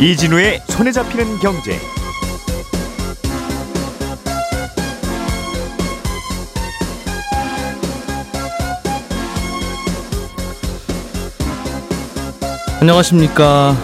이진우의 0.00 0.62
손에 0.68 0.92
잡히는 0.92 1.38
경제. 1.40 1.76
안녕하십니까 12.80 13.76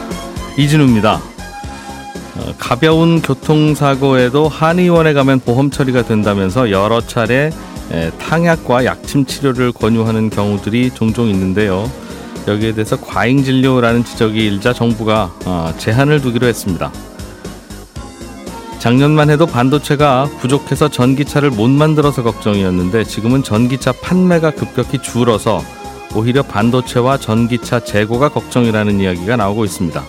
이진우입니다. 0.56 1.14
어, 2.36 2.54
가벼운 2.58 3.20
교통사고에도 3.20 4.46
한의원에 4.48 5.14
가면 5.14 5.40
보험 5.40 5.72
처리가 5.72 6.02
된다면서 6.02 6.70
여러 6.70 7.00
차례 7.00 7.50
에, 7.90 8.10
탕약과 8.20 8.84
약침 8.84 9.26
치료를 9.26 9.72
권유하는 9.72 10.30
경우들이 10.30 10.92
종종 10.94 11.28
있는데요. 11.28 11.90
여기에 12.46 12.72
대해서 12.74 12.96
과잉 13.00 13.42
진료라는 13.42 14.04
지적이 14.04 14.46
일자 14.46 14.72
정부가 14.72 15.32
어, 15.46 15.72
제한을 15.78 16.20
두기로 16.20 16.46
했습니다. 16.46 16.92
작년만 18.78 19.30
해도 19.30 19.46
반도체가 19.46 20.28
부족해서 20.40 20.88
전기차를 20.88 21.50
못 21.50 21.70
만들어서 21.70 22.22
걱정이었는데 22.22 23.04
지금은 23.04 23.42
전기차 23.42 23.92
판매가 23.92 24.50
급격히 24.50 24.98
줄어서 24.98 25.62
오히려 26.14 26.42
반도체와 26.42 27.16
전기차 27.16 27.80
재고가 27.80 28.28
걱정이라는 28.28 29.00
이야기가 29.00 29.36
나오고 29.36 29.64
있습니다. 29.64 30.04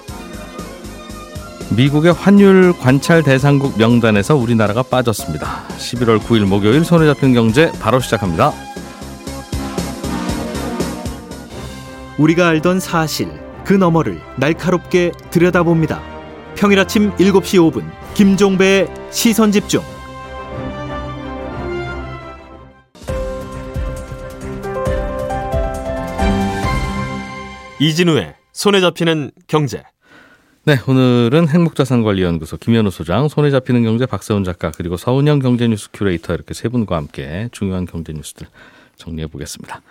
미국의 1.69 2.13
환율 2.13 2.73
관찰 2.77 3.23
대상국 3.23 3.77
명단에서 3.77 4.35
우리나라가 4.35 4.83
빠졌습니다. 4.83 5.63
11월 5.77 6.19
9일 6.19 6.45
목요일 6.45 6.83
손에 6.83 7.05
잡힌 7.07 7.33
경제 7.33 7.71
바로 7.79 7.99
시작합니다. 8.01 8.53
우리가 12.17 12.47
알던 12.47 12.79
사실 12.79 13.27
그 13.65 13.73
너머를 13.73 14.19
날카롭게 14.37 15.11
들여다봅니다. 15.31 16.01
평일 16.55 16.79
아침 16.79 17.11
7시 17.15 17.59
5분 17.59 17.83
김종배의 18.13 18.87
시선 19.11 19.51
집중. 19.51 19.81
이진우의 27.81 28.35
손에 28.53 28.79
잡히는 28.79 29.31
경제. 29.47 29.83
네, 30.63 30.77
오늘은 30.87 31.49
행복자산관리연구소 31.49 32.57
김현우 32.57 32.89
소장, 32.89 33.27
손에 33.27 33.51
잡히는 33.51 33.83
경제 33.83 34.05
박세훈 34.05 34.45
작가, 34.45 34.71
그리고 34.71 34.95
서은영 34.95 35.39
경제뉴스 35.39 35.89
큐레이터 35.91 36.33
이렇게 36.33 36.53
세 36.53 36.69
분과 36.69 36.95
함께 36.95 37.49
중요한 37.51 37.85
경제 37.85 38.13
뉴스들 38.13 38.47
정리해 38.95 39.27
보겠습니다. 39.27 39.81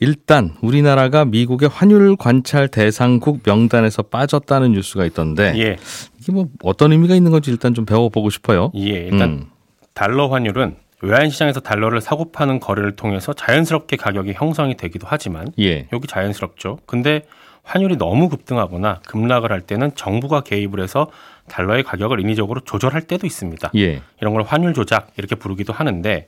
일단 0.00 0.54
우리나라가 0.60 1.24
미국의 1.24 1.68
환율 1.68 2.16
관찰 2.16 2.68
대상국 2.68 3.40
명단에서 3.44 4.02
빠졌다는 4.02 4.72
뉴스가 4.72 5.04
있던데 5.06 5.54
예, 5.56 5.76
이게 6.20 6.32
뭐 6.32 6.48
어떤 6.62 6.92
의미가 6.92 7.14
있는 7.14 7.30
건지 7.30 7.50
일단 7.50 7.74
좀 7.74 7.86
배워보고 7.86 8.30
싶어요. 8.30 8.70
예. 8.74 8.80
일단 8.80 9.22
음, 9.22 9.46
달러 9.94 10.28
환율은 10.28 10.76
외환 11.02 11.30
시장에서 11.30 11.60
달러를 11.60 12.00
사고 12.00 12.32
파는 12.32 12.60
거래를 12.60 12.96
통해서 12.96 13.32
자연스럽게 13.32 13.96
가격이 13.96 14.32
형성이 14.32 14.76
되기도 14.76 15.06
하지만 15.08 15.48
예, 15.58 15.86
여기 15.92 16.06
자연스럽죠. 16.08 16.78
근데 16.86 17.22
환율이 17.62 17.96
너무 17.96 18.28
급등하거나 18.28 19.00
급락을 19.06 19.50
할 19.50 19.60
때는 19.62 19.94
정부가 19.94 20.42
개입을 20.42 20.80
해서 20.80 21.10
달러의 21.48 21.82
가격을 21.82 22.20
인위적으로 22.20 22.60
조절할 22.60 23.02
때도 23.02 23.26
있습니다. 23.26 23.70
예, 23.76 24.02
이런 24.20 24.34
걸 24.34 24.42
환율 24.42 24.74
조작 24.74 25.12
이렇게 25.16 25.34
부르기도 25.34 25.72
하는데 25.72 26.26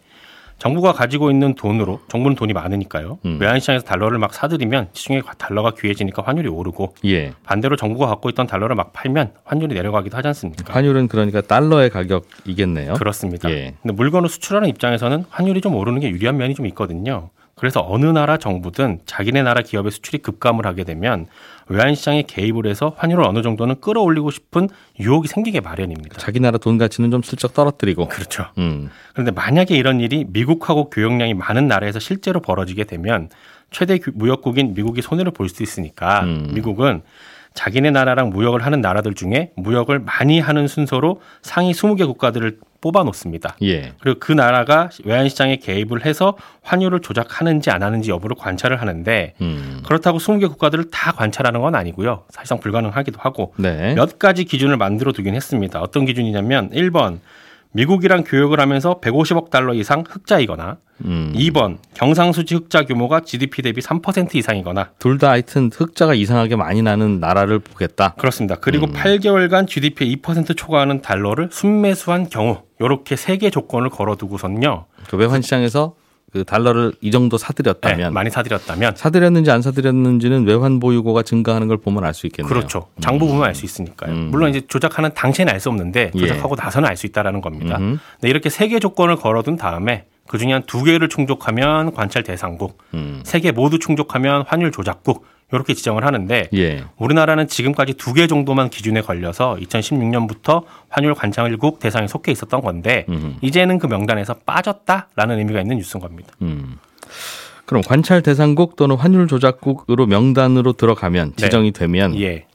정부가 0.59 0.93
가지고 0.93 1.31
있는 1.31 1.55
돈으로 1.55 2.01
정부는 2.09 2.35
돈이 2.35 2.53
많으니까요. 2.53 3.19
음. 3.25 3.39
외환 3.41 3.61
시장에서 3.61 3.85
달러를 3.85 4.19
막 4.19 4.33
사들이면 4.33 4.89
시중에 4.93 5.21
달러가 5.39 5.73
귀해지니까 5.79 6.23
환율이 6.23 6.49
오르고 6.49 6.95
예. 7.05 7.33
반대로 7.45 7.77
정부가 7.77 8.07
갖고 8.07 8.31
있던 8.31 8.47
달러를 8.47 8.75
막 8.75 8.93
팔면 8.93 9.33
환율이 9.45 9.75
내려가기도 9.75 10.17
하지 10.17 10.29
않습니까? 10.29 10.73
환율은 10.73 11.09
그러니까 11.09 11.43
달러의 11.43 11.91
가격이겠네요. 11.91 12.95
그렇습니다. 12.95 13.51
예. 13.51 13.75
근데 13.83 13.95
물건을 13.95 14.29
수출하는 14.29 14.69
입장에서는 14.69 15.27
환율이 15.29 15.61
좀 15.61 15.75
오르는 15.75 16.01
게 16.01 16.09
유리한 16.09 16.37
면이 16.39 16.55
좀 16.55 16.67
있거든요. 16.67 17.29
그래서 17.59 17.83
어느 17.89 18.05
나라 18.05 18.37
정부든 18.37 19.01
자기네 19.07 19.43
나라 19.43 19.63
기업의 19.63 19.91
수출이 19.91 20.19
급감을 20.19 20.67
하게 20.67 20.85
되면 20.85 21.27
외환 21.69 21.95
시장에 21.95 22.21
개입을 22.23 22.67
해서 22.67 22.93
환율을 22.99 23.25
어느 23.27 23.41
정도는 23.41 23.81
끌어올리고 23.81 24.31
싶은 24.31 24.69
유혹이 25.01 25.27
생기게 25.27 25.61
마련입니다. 25.61 26.19
자기 26.19 26.39
나라 26.39 26.59
돈 26.59 26.77
가치는 26.77 27.11
좀 27.11 27.23
슬쩍 27.23 27.55
떨어뜨리고. 27.55 28.09
그렇죠. 28.09 28.45
음, 28.59 28.91
그런데 29.15 29.31
만약에 29.31 29.75
이런 29.75 30.01
일이 30.01 30.27
미국하고 30.29 30.91
교역량이 30.91 31.33
많은 31.33 31.67
나라에서 31.67 31.99
실제로 31.99 32.41
벌어지게 32.41 32.85
되면 32.85 33.31
최대 33.71 33.97
규- 33.99 34.13
무역국인 34.15 34.75
미국이 34.75 35.01
손해를 35.01 35.33
볼 35.33 35.49
수 35.49 35.63
있으니까 35.63 36.25
음. 36.25 36.51
미국은 36.53 37.01
자기네 37.57 37.91
나라랑 37.91 38.31
무역을 38.31 38.65
하는 38.65 38.81
나라들 38.81 39.15
중에 39.15 39.51
무역을 39.57 39.99
많이 39.99 40.39
하는 40.39 40.69
순서로 40.69 41.21
상위 41.43 41.73
20개 41.73 42.07
국가들을 42.07 42.59
뽑아 42.83 43.03
놓습니다. 43.05 43.57
예, 43.63 43.93
그리고 44.01 44.21
그 44.21 44.31
나라가 44.31 44.91
외환 45.05 45.29
시장에 45.29 45.57
개입을 45.57 46.05
해서 46.05 46.37
환율을 46.63 47.01
조작하는지 47.01 47.71
안 47.71 47.83
하는지 47.83 48.11
여부를 48.11 48.37
관찰을 48.39 48.81
하는데 48.81 49.35
음, 49.41 49.83
그렇다고 49.85 50.19
20개 50.19 50.49
국가들을 50.49 50.91
다 50.91 51.13
관찰하는 51.13 51.61
건 51.63 51.75
아니고요. 51.75 52.25
사실상 52.29 52.61
불가능하기도 52.61 53.19
하고 53.21 53.55
네, 53.57 53.95
몇 53.95 54.19
가지 54.19 54.45
기준을 54.45 54.77
만들어 54.77 55.13
두긴 55.13 55.35
했습니다. 55.35 55.81
어떤 55.81 56.05
기준이냐면 56.05 56.71
1번 56.71 57.19
미국이랑 57.73 58.25
교역을 58.25 58.59
하면서 58.61 59.01
150억 59.01 59.51
달러 59.51 59.75
이상 59.75 60.03
흑자이거나 60.09 60.79
음. 61.05 61.33
2번 61.37 61.77
경상수지 61.95 62.55
흑자 62.55 62.85
규모가 62.87 63.21
GDP 63.21 63.63
대비 63.63 63.81
3% 63.83 64.35
이상이거나 64.35 64.91
둘 64.99 65.19
다 65.19 65.31
하여튼 65.31 65.71
흑자가 65.75 66.15
이상하게 66.15 66.57
많이 66.57 66.81
나는 66.83 67.21
나라를 67.21 67.59
보겠다. 67.59 68.15
그렇습니다. 68.19 68.57
그리고 68.57 68.87
8개월간 68.87 69.67
GDP의 69.67 70.17
2% 70.17 70.57
초과하는 70.57 71.03
달러를 71.03 71.49
순매수한 71.53 72.29
경우 72.31 72.63
이렇게 72.81 73.17
세 73.17 73.37
개 73.37 73.51
조건을 73.51 73.91
걸어두고선요. 73.91 74.87
그 75.09 75.17
외환 75.19 75.43
시장에서 75.43 75.95
그 76.33 76.45
달러를 76.45 76.93
이 77.01 77.11
정도 77.11 77.39
네, 77.39 77.45
사들였다면 77.47 78.13
많이 78.13 78.31
사들였다면 78.31 78.97
사들였는지 78.97 79.51
안 79.51 79.63
사들였는지는 79.63 80.45
외환 80.47 80.81
보유고가 80.81 81.23
증가하는 81.23 81.69
걸 81.69 81.77
보면 81.77 82.05
알 82.05 82.15
수 82.15 82.27
있겠네요. 82.27 82.49
그렇죠. 82.49 82.89
장부 83.01 83.27
보면 83.27 83.45
알 83.45 83.55
수 83.55 83.65
있으니까요. 83.65 84.13
음. 84.13 84.29
물론 84.31 84.51
이제 84.51 84.61
조작하는 84.67 85.15
당시에는 85.15 85.53
알 85.53 85.61
수 85.61 85.69
없는데 85.69 86.11
예. 86.15 86.19
조작하고 86.19 86.57
나서는 86.57 86.89
알 86.89 86.97
수 86.97 87.07
있다라는 87.07 87.41
겁니다. 87.43 87.77
음흠. 87.79 87.99
네, 88.23 88.29
이렇게 88.29 88.51
세 88.51 88.67
개 88.69 88.79
조건을 88.81 89.17
걸어둔 89.17 89.57
다음에 89.57 90.07
그 90.27 90.39
중에 90.39 90.53
한 90.53 90.63
두 90.67 90.83
개를 90.83 91.09
충족하면 91.09 91.95
관찰 91.95 92.25
대상국, 92.25 92.79
음. 92.95 93.21
세개 93.25 93.53
모두 93.53 93.79
충족하면 93.79 94.45
환율 94.49 94.73
조작국 94.73 95.25
이렇게 95.53 95.75
지정을 95.75 96.05
하는데 96.05 96.49
예. 96.55 96.85
우리나라는 96.99 97.47
지금까지 97.47 97.95
두 97.95 98.13
개 98.15 98.27
정도만 98.27 98.71
기준에 98.71 99.01
걸려서 99.01 99.57
2016년부터 99.61 100.65
환율 100.89 101.15
관찰국 101.15 101.79
대상에 101.79 102.07
속해 102.09 102.33
있었던 102.33 102.61
건데 102.63 103.05
음흠. 103.09 103.35
이제는 103.43 103.79
그 103.79 103.87
명단에서 103.87 104.35
빠졌다라는 104.47 105.39
의미가 105.39 105.61
있는 105.61 105.77
뉴스인 105.77 106.01
겁니다. 106.01 106.33
음. 106.43 106.79
그럼 107.67 107.83
관찰 107.87 108.23
대상국 108.23 108.77
또는 108.77 108.97
환율 108.97 109.27
조작국으로 109.29 110.07
명단으로 110.07 110.73
들어가면 110.73 111.33
네. 111.37 111.45
지정이 111.45 111.73
되면 111.73 112.19
예. 112.21 112.47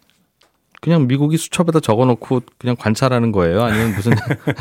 그냥 0.82 1.06
미국이 1.06 1.38
수첩에다 1.38 1.80
적어놓고 1.80 2.42
그냥 2.58 2.76
관찰하는 2.76 3.32
거예요? 3.32 3.62
아니면 3.64 3.94
무슨 3.94 4.14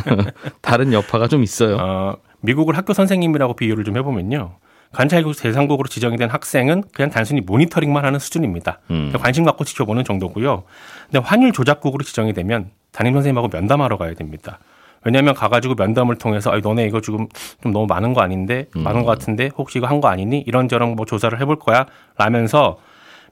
다른 0.60 0.92
여파가 0.92 1.28
좀 1.28 1.42
있어요? 1.42 1.76
어, 1.80 2.16
미국을 2.42 2.76
학교 2.76 2.92
선생님이라고 2.92 3.54
비유를 3.54 3.84
좀 3.84 3.96
해보면요. 3.96 4.52
관찰국 4.92 5.36
대상국으로 5.40 5.88
지정이 5.88 6.16
된 6.16 6.28
학생은 6.28 6.84
그냥 6.92 7.10
단순히 7.10 7.40
모니터링만 7.40 8.04
하는 8.04 8.18
수준입니다. 8.18 8.78
음. 8.90 9.12
관심 9.20 9.44
갖고 9.44 9.64
지켜보는 9.64 10.04
정도고요. 10.04 10.64
근데 11.10 11.24
환율 11.26 11.52
조작국으로 11.52 12.02
지정이 12.04 12.32
되면 12.32 12.70
담임 12.92 13.14
선생님하고 13.14 13.48
면담하러 13.52 13.96
가야 13.98 14.14
됩니다. 14.14 14.58
왜냐하면 15.04 15.34
가가지고 15.34 15.76
면담을 15.76 16.16
통해서 16.16 16.50
아니, 16.50 16.60
너네 16.60 16.84
이거 16.86 17.00
지금 17.00 17.26
좀 17.62 17.72
너무 17.72 17.86
많은 17.86 18.12
거 18.12 18.20
아닌데 18.20 18.66
많은 18.74 19.00
거 19.04 19.06
같은데 19.06 19.48
혹시 19.56 19.78
이거 19.78 19.86
한 19.86 20.00
거 20.00 20.08
아니니 20.08 20.40
이런저런 20.46 20.94
뭐 20.96 21.06
조사를 21.06 21.40
해볼 21.40 21.58
거야 21.58 21.86
라면서 22.18 22.78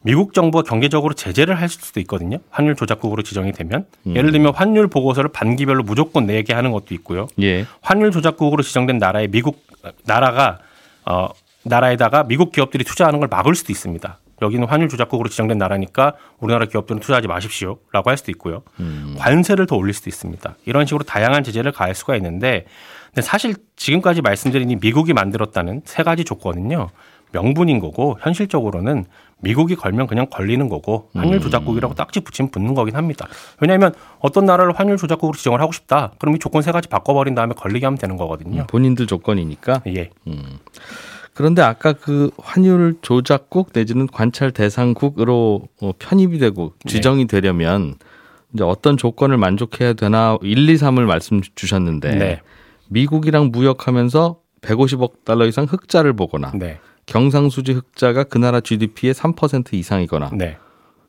미국 0.02 0.32
정부가 0.32 0.62
경제적으로 0.62 1.12
제재를 1.12 1.60
할 1.60 1.68
수도 1.68 1.98
있거든요. 2.00 2.38
환율 2.50 2.76
조작국으로 2.76 3.22
지정이 3.22 3.52
되면 3.52 3.84
예를 4.06 4.30
들면 4.30 4.54
환율 4.54 4.86
보고서를 4.86 5.30
반기별로 5.32 5.82
무조건 5.82 6.24
내게 6.24 6.54
하는 6.54 6.70
것도 6.72 6.94
있고요. 6.94 7.26
예. 7.42 7.66
환율 7.82 8.12
조작국으로 8.12 8.62
지정된 8.62 8.96
나라의 8.98 9.28
미국 9.28 9.60
나라가 10.06 10.58
어 11.04 11.28
나라에다가 11.64 12.24
미국 12.24 12.52
기업들이 12.52 12.84
투자하는 12.84 13.18
걸 13.18 13.28
막을 13.28 13.54
수도 13.54 13.72
있습니다. 13.72 14.18
여기는 14.40 14.68
환율 14.68 14.88
조작국으로 14.88 15.28
지정된 15.28 15.58
나라니까 15.58 16.14
우리나라 16.38 16.66
기업들은 16.66 17.00
투자하지 17.00 17.26
마십시오 17.26 17.78
라고 17.92 18.10
할 18.10 18.16
수도 18.16 18.30
있고요. 18.30 18.62
관세를 19.18 19.66
더 19.66 19.74
올릴 19.76 19.92
수도 19.94 20.08
있습니다. 20.08 20.54
이런 20.64 20.86
식으로 20.86 21.04
다양한 21.04 21.42
제재를 21.42 21.72
가할 21.72 21.94
수가 21.94 22.14
있는데 22.16 22.64
근데 23.08 23.22
사실 23.22 23.56
지금까지 23.74 24.22
말씀드린 24.22 24.70
이 24.70 24.76
미국이 24.76 25.12
만들었다는 25.12 25.82
세 25.84 26.04
가지 26.04 26.24
조건은요. 26.24 26.88
명분인 27.32 27.80
거고 27.80 28.16
현실적으로는 28.20 29.04
미국이 29.40 29.76
걸면 29.76 30.06
그냥 30.06 30.26
걸리는 30.30 30.68
거고 30.68 31.10
환율 31.14 31.40
조작국이라고 31.40 31.94
딱지 31.94 32.20
붙이면 32.20 32.50
붙는 32.50 32.74
거긴 32.74 32.96
합니다. 32.96 33.26
왜냐하면 33.60 33.92
어떤 34.20 34.46
나라를 34.46 34.72
환율 34.72 34.96
조작국으로 34.96 35.36
지정을 35.36 35.60
하고 35.60 35.72
싶다. 35.72 36.12
그럼 36.18 36.36
이 36.36 36.38
조건 36.38 36.62
세 36.62 36.72
가지 36.72 36.88
바꿔버린 36.88 37.34
다음에 37.34 37.54
걸리게 37.54 37.84
하면 37.86 37.98
되는 37.98 38.16
거거든요. 38.16 38.66
본인들 38.68 39.06
조건이니까. 39.08 39.82
예. 39.88 40.10
그런데 41.38 41.62
아까 41.62 41.92
그 41.92 42.32
환율 42.36 42.96
조작국 43.00 43.70
내지는 43.72 44.08
관찰 44.08 44.50
대상국으로 44.50 45.68
어, 45.80 45.92
편입이 45.96 46.40
되고 46.40 46.72
지정이 46.84 47.28
되려면 47.28 47.94
이제 48.52 48.64
어떤 48.64 48.96
조건을 48.96 49.36
만족해야 49.36 49.92
되나 49.92 50.36
1, 50.42 50.68
2, 50.68 50.74
3을 50.74 51.02
말씀 51.02 51.40
주셨는데 51.54 52.14
네. 52.16 52.40
미국이랑 52.88 53.52
무역하면서 53.52 54.40
150억 54.62 55.24
달러 55.24 55.46
이상 55.46 55.66
흑자를 55.66 56.12
보거나 56.14 56.50
네. 56.56 56.80
경상수지 57.06 57.70
흑자가 57.70 58.24
그 58.24 58.38
나라 58.38 58.58
GDP의 58.58 59.14
3% 59.14 59.74
이상이거나 59.74 60.30
네. 60.34 60.56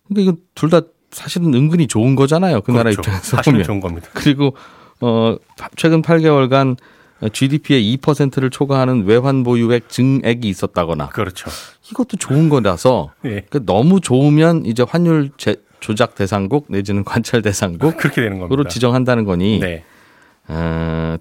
근데 0.07 0.21
이건 0.21 0.37
둘다 0.53 0.81
사실은 1.09 1.55
은근히 1.55 1.87
좋은 1.87 2.15
거잖아요. 2.15 2.61
그 2.61 2.69
나라 2.69 2.83
그렇죠. 2.91 2.99
입장에서 2.99 3.37
사실은 3.37 3.53
보면. 3.53 3.65
좋은 3.65 3.79
겁니다. 3.79 4.09
그리고 4.13 4.55
어 5.01 5.37
최근 5.75 6.03
8개월간 6.03 6.77
GDP의 7.27 7.97
2%를 7.97 8.49
초과하는 8.49 9.05
외환 9.05 9.43
보유액 9.43 9.89
증액이 9.89 10.47
있었다거나 10.47 11.09
그렇죠. 11.09 11.49
이것도 11.91 12.17
좋은 12.17 12.49
거라서 12.49 13.11
예. 13.25 13.41
그 13.49 13.65
너무 13.65 13.99
좋으면 13.99 14.65
이제 14.65 14.83
환율 14.87 15.31
제, 15.37 15.57
조작 15.79 16.15
대상국 16.15 16.67
내지는 16.69 17.03
관찰 17.03 17.41
대상국으로 17.41 17.97
그렇게 17.97 18.21
되는 18.21 18.39
겁니다. 18.39 18.69
지정한다는 18.69 19.25
거니 19.25 19.59
네. 19.59 19.83
어, 20.47 21.17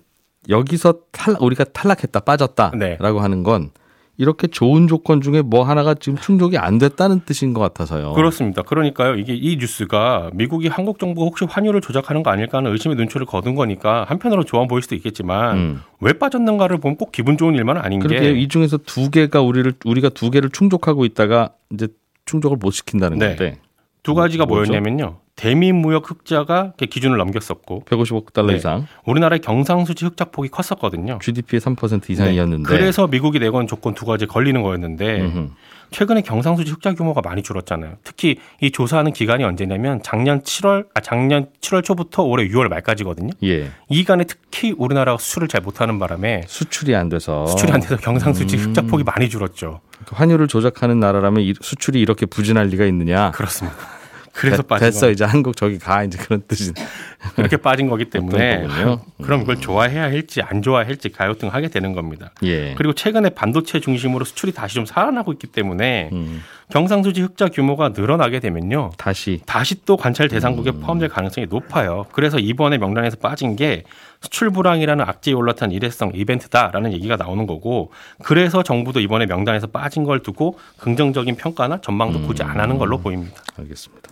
여기서 0.48 0.94
탈 1.10 1.36
우리가 1.40 1.64
탈락했다 1.64 2.20
빠졌다라고 2.20 2.78
네. 2.78 2.96
하는 2.98 3.42
건 3.42 3.70
이렇게 4.18 4.48
좋은 4.48 4.88
조건 4.88 5.20
중에 5.20 5.42
뭐 5.42 5.62
하나가 5.62 5.94
지금 5.94 6.18
충족이 6.18 6.58
안 6.58 6.78
됐다는 6.78 7.20
뜻인 7.24 7.54
것 7.54 7.60
같아서요. 7.60 8.14
그렇습니다. 8.14 8.62
그러니까요. 8.62 9.14
이게 9.14 9.32
이 9.34 9.56
뉴스가 9.56 10.30
미국이 10.34 10.66
한국 10.66 10.98
정부가 10.98 11.24
혹시 11.24 11.44
환율을 11.44 11.80
조작하는 11.80 12.24
거 12.24 12.30
아닐까 12.30 12.58
하는 12.58 12.72
의심의 12.72 12.96
눈초리를 12.96 13.26
거둔 13.26 13.54
거니까 13.54 14.04
한편으로 14.08 14.42
좋아 14.42 14.66
보일 14.66 14.82
수도 14.82 14.96
있겠지만 14.96 15.56
음. 15.56 15.82
왜 16.00 16.12
빠졌는가를 16.12 16.78
보면 16.78 16.96
꼭 16.96 17.12
기분 17.12 17.38
좋은 17.38 17.54
일만 17.54 17.76
아닌 17.76 18.00
그렇게 18.00 18.32
게이 18.32 18.48
중에서 18.48 18.78
두 18.78 19.08
개가 19.10 19.40
우리를 19.40 19.72
우리가 19.84 20.08
두 20.08 20.32
개를 20.32 20.50
충족하고 20.50 21.04
있다가 21.04 21.50
이제 21.72 21.86
충족을 22.24 22.56
못 22.60 22.72
시킨다는 22.72 23.18
네. 23.18 23.28
건데 23.28 23.58
두 24.02 24.14
가지가? 24.14 24.46
뭐였냐면요. 24.46 25.18
대미 25.38 25.70
무역 25.70 26.10
흑자가 26.10 26.72
기준을 26.90 27.16
넘겼었고 27.16 27.84
150억 27.88 28.32
달러 28.32 28.48
네. 28.48 28.56
이상 28.56 28.88
우리나라의 29.06 29.38
경상수지 29.38 30.04
흑자 30.04 30.26
폭이 30.26 30.48
컸었거든요. 30.48 31.20
GDP의 31.22 31.60
3% 31.60 32.10
이상이었는데 32.10 32.68
네. 32.68 32.76
그래서 32.76 33.06
미국이 33.06 33.38
내건 33.38 33.68
조건 33.68 33.94
두 33.94 34.04
가지 34.04 34.26
걸리는 34.26 34.60
거였는데 34.62 35.20
음흠. 35.20 35.50
최근에 35.92 36.22
경상수지 36.22 36.72
흑자 36.72 36.94
규모가 36.94 37.20
많이 37.20 37.42
줄었잖아요. 37.42 37.94
특히 38.02 38.38
이 38.60 38.72
조사하는 38.72 39.12
기간이 39.12 39.44
언제냐면 39.44 40.02
작년 40.02 40.42
7월 40.42 40.86
아 40.92 41.00
작년 41.00 41.46
7월 41.60 41.84
초부터 41.84 42.24
올해 42.24 42.48
6월 42.48 42.68
말까지거든요. 42.68 43.30
예이 43.44 43.68
기간에 43.88 44.24
특히 44.24 44.74
우리나라가 44.76 45.18
수출을 45.18 45.46
잘 45.46 45.60
못하는 45.60 46.00
바람에 46.00 46.42
수출이 46.48 46.96
안 46.96 47.08
돼서 47.08 47.46
수출이 47.46 47.70
안 47.70 47.80
돼서 47.80 47.96
경상수지 47.96 48.56
음. 48.56 48.62
흑자 48.64 48.82
폭이 48.82 49.04
많이 49.04 49.28
줄었죠. 49.28 49.80
그 50.04 50.16
환율을 50.16 50.48
조작하는 50.48 50.98
나라라면 50.98 51.44
이 51.44 51.54
수출이 51.60 52.00
이렇게 52.00 52.26
부진할 52.26 52.66
리가 52.66 52.84
있느냐? 52.86 53.30
그렇습니다. 53.30 53.97
그래서 54.38 54.62
되- 54.62 54.68
빠진 54.68 54.86
됐어 54.86 55.06
거 55.06 55.10
이제 55.12 55.24
한국 55.24 55.56
저기 55.56 55.78
가 55.78 56.04
이제 56.04 56.16
그런 56.18 56.42
뜻이 56.46 56.72
그렇게 57.34 57.56
빠진 57.56 57.88
거기 57.88 58.04
때문에. 58.08 58.66
그럼 59.22 59.42
이걸 59.42 59.60
좋아해야 59.60 60.04
할지 60.04 60.40
안 60.42 60.62
좋아해야 60.62 60.86
할지 60.86 61.10
가요등하게 61.10 61.68
되는 61.68 61.92
겁니다. 61.92 62.30
예 62.44 62.74
그리고 62.76 62.92
최근에 62.94 63.30
반도체 63.30 63.80
중심으로 63.80 64.24
수출이 64.24 64.52
다시 64.52 64.74
좀 64.76 64.86
살아나고 64.86 65.32
있기 65.32 65.48
때문에 65.48 66.10
음, 66.12 66.42
경상수지 66.70 67.20
흑자 67.22 67.48
규모가 67.48 67.90
늘어나게 67.90 68.40
되면요. 68.40 68.90
다시 68.96 69.40
다시 69.46 69.84
또 69.84 69.96
관찰 69.96 70.28
대상국에 70.28 70.70
음. 70.70 70.80
포함될 70.80 71.08
가능성이 71.08 71.46
높아요. 71.48 72.06
그래서 72.12 72.38
이번에 72.38 72.78
명단에서 72.78 73.16
빠진 73.16 73.56
게 73.56 73.82
수출 74.20 74.50
불황이라는 74.50 75.04
악재에 75.04 75.34
올라탄 75.34 75.70
일회성 75.72 76.12
이벤트다라는 76.14 76.92
얘기가 76.92 77.16
나오는 77.16 77.46
거고 77.46 77.90
그래서 78.22 78.62
정부도 78.62 79.00
이번에 79.00 79.26
명단에서 79.26 79.68
빠진 79.68 80.04
걸 80.04 80.20
두고 80.22 80.58
긍정적인 80.78 81.36
평가나 81.36 81.80
전망도 81.80 82.22
굳이 82.22 82.42
안 82.42 82.60
하는 82.60 82.78
걸로 82.78 82.98
보입니다. 82.98 83.42
알겠습니다. 83.58 84.10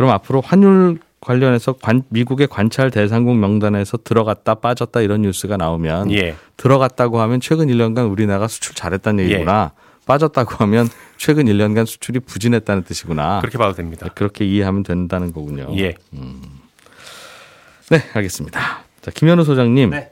그럼 0.00 0.12
앞으로 0.12 0.40
환율 0.40 0.98
관련해서 1.20 1.74
관- 1.74 2.04
미국의 2.08 2.46
관찰 2.46 2.90
대상국 2.90 3.36
명단에서 3.36 3.98
들어갔다 3.98 4.54
빠졌다 4.54 4.98
이런 5.02 5.20
뉴스가 5.20 5.58
나오면 5.58 6.10
예. 6.12 6.36
들어갔다고 6.56 7.20
하면 7.20 7.38
최근 7.40 7.66
1년간 7.66 8.10
우리나라가 8.10 8.48
수출 8.48 8.74
잘했다는 8.74 9.24
예. 9.24 9.28
얘기구나. 9.34 9.72
빠졌다고 10.06 10.54
하면 10.64 10.88
최근 11.18 11.44
1년간 11.44 11.84
수출이 11.84 12.20
부진했다는 12.20 12.84
뜻이구나. 12.84 13.40
그렇게 13.40 13.58
봐도 13.58 13.74
됩니다. 13.74 14.08
그렇게 14.14 14.46
이해하면 14.46 14.84
된다는 14.84 15.34
거군요. 15.34 15.66
예. 15.76 15.96
네, 17.90 17.98
알겠습니다. 18.14 18.58
자, 19.02 19.10
김현우 19.14 19.44
소장님. 19.44 19.90
네. 19.90 20.08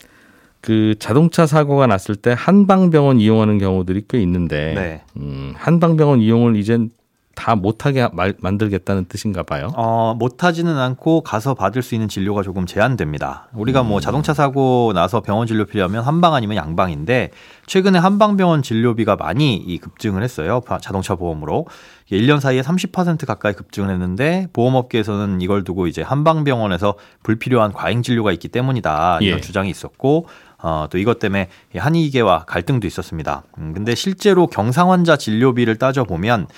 그 0.60 0.96
자동차 0.98 1.46
사고가 1.46 1.86
났을 1.86 2.14
때 2.14 2.34
한방병원 2.36 3.20
이용하는 3.20 3.56
경우들이 3.56 4.02
꽤 4.06 4.20
있는데 4.20 4.74
네. 4.74 5.02
음, 5.16 5.54
한방병원 5.56 6.20
이용을 6.20 6.56
이젠 6.56 6.90
다 7.38 7.54
못하게 7.54 8.00
하- 8.00 8.10
말- 8.12 8.34
만들겠다는 8.40 9.04
뜻인가 9.04 9.44
봐요. 9.44 9.70
어, 9.76 10.12
못하지는 10.18 10.76
않고 10.76 11.20
가서 11.20 11.54
받을 11.54 11.82
수 11.82 11.94
있는 11.94 12.08
진료가 12.08 12.42
조금 12.42 12.66
제한됩니다. 12.66 13.46
우리가 13.54 13.84
뭐 13.84 14.00
자동차 14.00 14.34
사고 14.34 14.90
나서 14.92 15.20
병원 15.20 15.46
진료 15.46 15.64
필요하면 15.64 16.02
한방 16.02 16.34
아니면 16.34 16.56
양방인데 16.56 17.30
최근에 17.66 18.00
한방병원 18.00 18.62
진료비가 18.62 19.14
많이 19.14 19.54
이 19.54 19.78
급증을 19.78 20.24
했어요. 20.24 20.60
바- 20.62 20.78
자동차 20.78 21.14
보험으로. 21.14 21.66
이게 22.10 22.18
1년 22.20 22.40
사이에 22.40 22.60
30% 22.60 23.24
가까이 23.26 23.52
급증을 23.52 23.90
했는데 23.90 24.48
보험업계에서는 24.52 25.40
이걸 25.40 25.62
두고 25.62 25.86
이제 25.86 26.02
한방병원에서 26.02 26.94
불필요한 27.22 27.72
과잉 27.72 28.02
진료가 28.02 28.32
있기 28.32 28.48
때문이다. 28.48 29.18
이런 29.20 29.38
예. 29.38 29.40
주장이 29.40 29.70
있었고 29.70 30.26
어, 30.60 30.86
또 30.90 30.98
이것 30.98 31.18
때문에 31.18 31.48
이 31.74 31.78
한의계와 31.78 32.44
갈등도 32.46 32.86
있었습니다. 32.86 33.44
음, 33.58 33.72
근데 33.72 33.94
실제로 33.94 34.46
경상 34.46 34.90
환자 34.90 35.16
진료비를 35.16 35.76
따져보면 35.76 36.48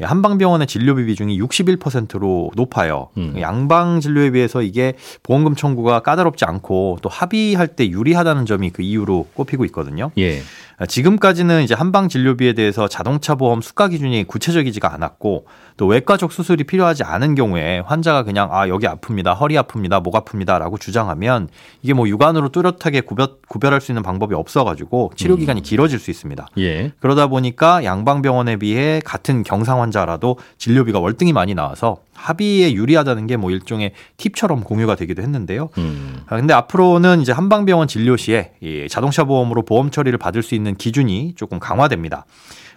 이 0.00 0.02
한방병원의 0.02 0.66
진료비 0.66 1.04
비중이 1.06 1.38
61%로 1.40 2.50
높아요. 2.56 3.08
음. 3.18 3.34
양방 3.38 4.00
진료에 4.00 4.30
비해서 4.30 4.62
이게 4.62 4.94
보험금 5.22 5.54
청구가 5.54 6.00
까다롭지 6.00 6.46
않고 6.46 6.98
또 7.02 7.08
합의할 7.10 7.68
때 7.68 7.86
유리하다는 7.88 8.46
점이 8.46 8.70
그 8.70 8.82
이유로 8.82 9.28
꼽히고 9.34 9.66
있거든요. 9.66 10.10
예. 10.16 10.40
지금까지는 10.86 11.62
이제 11.62 11.74
한방 11.74 12.08
진료비에 12.08 12.52
대해서 12.52 12.88
자동차 12.88 13.34
보험 13.34 13.60
수가 13.60 13.88
기준이 13.88 14.24
구체적이지가 14.24 14.94
않았고 14.94 15.46
또 15.76 15.86
외과적 15.86 16.30
수술이 16.30 16.64
필요하지 16.64 17.02
않은 17.02 17.34
경우에 17.34 17.80
환자가 17.80 18.22
그냥 18.22 18.48
아 18.52 18.68
여기 18.68 18.86
아픕니다 18.86 19.38
허리 19.38 19.56
아픕니다 19.56 20.02
목 20.02 20.14
아픕니다라고 20.14 20.78
주장하면 20.80 21.48
이게 21.82 21.92
뭐 21.92 22.08
육안으로 22.08 22.50
뚜렷하게 22.50 23.00
구별, 23.00 23.28
구별할 23.48 23.80
수 23.80 23.90
있는 23.90 24.02
방법이 24.02 24.34
없어가지고 24.34 25.12
치료 25.16 25.36
기간이 25.36 25.62
길어질 25.62 25.98
수 25.98 26.10
있습니다. 26.10 26.46
예. 26.58 26.92
그러다 27.00 27.26
보니까 27.26 27.82
양방병원에 27.84 28.56
비해 28.56 29.00
같은 29.04 29.42
경상 29.42 29.80
환자라도 29.82 30.38
진료비가 30.58 31.00
월등히 31.00 31.32
많이 31.32 31.54
나와서 31.54 31.98
합의에 32.14 32.74
유리하다는 32.74 33.26
게 33.26 33.40
뭐 33.40 33.50
일종의 33.50 33.92
팁처럼 34.18 34.62
공유가 34.62 34.94
되기도 34.94 35.22
했는데요. 35.22 35.70
음. 35.78 36.20
아, 36.26 36.36
근데 36.36 36.52
앞으로는 36.52 37.22
이제 37.22 37.32
한방병원 37.32 37.88
진료 37.88 38.16
시에 38.16 38.52
이 38.60 38.86
자동차 38.90 39.24
보험으로 39.24 39.62
보험 39.62 39.90
처리를 39.90 40.18
받을 40.18 40.42
수 40.42 40.54
있는 40.54 40.69
기준이 40.76 41.34
조금 41.36 41.58
강화됩니다. 41.58 42.24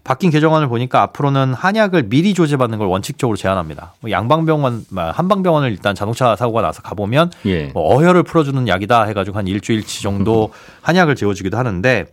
바뀐 0.03 0.31
개정안을 0.31 0.67
보니까 0.67 1.01
앞으로는 1.01 1.53
한약을 1.53 2.09
미리 2.09 2.33
조제받는 2.33 2.77
걸 2.77 2.87
원칙적으로 2.87 3.37
제한합니다. 3.37 3.93
뭐 4.01 4.11
양방병원, 4.11 4.85
아, 4.97 5.11
한방병원을 5.15 5.71
일단 5.71 5.95
자동차 5.95 6.35
사고가 6.35 6.61
나서 6.61 6.81
가보면 6.81 7.31
예. 7.45 7.67
뭐 7.67 7.95
어혈을 7.95 8.23
풀어주는 8.23 8.67
약이다 8.67 9.03
해가지고 9.05 9.37
한 9.37 9.47
일주일치 9.47 10.01
정도 10.01 10.51
한약을 10.81 11.15
지어주기도 11.15 11.57
하는데 11.57 12.05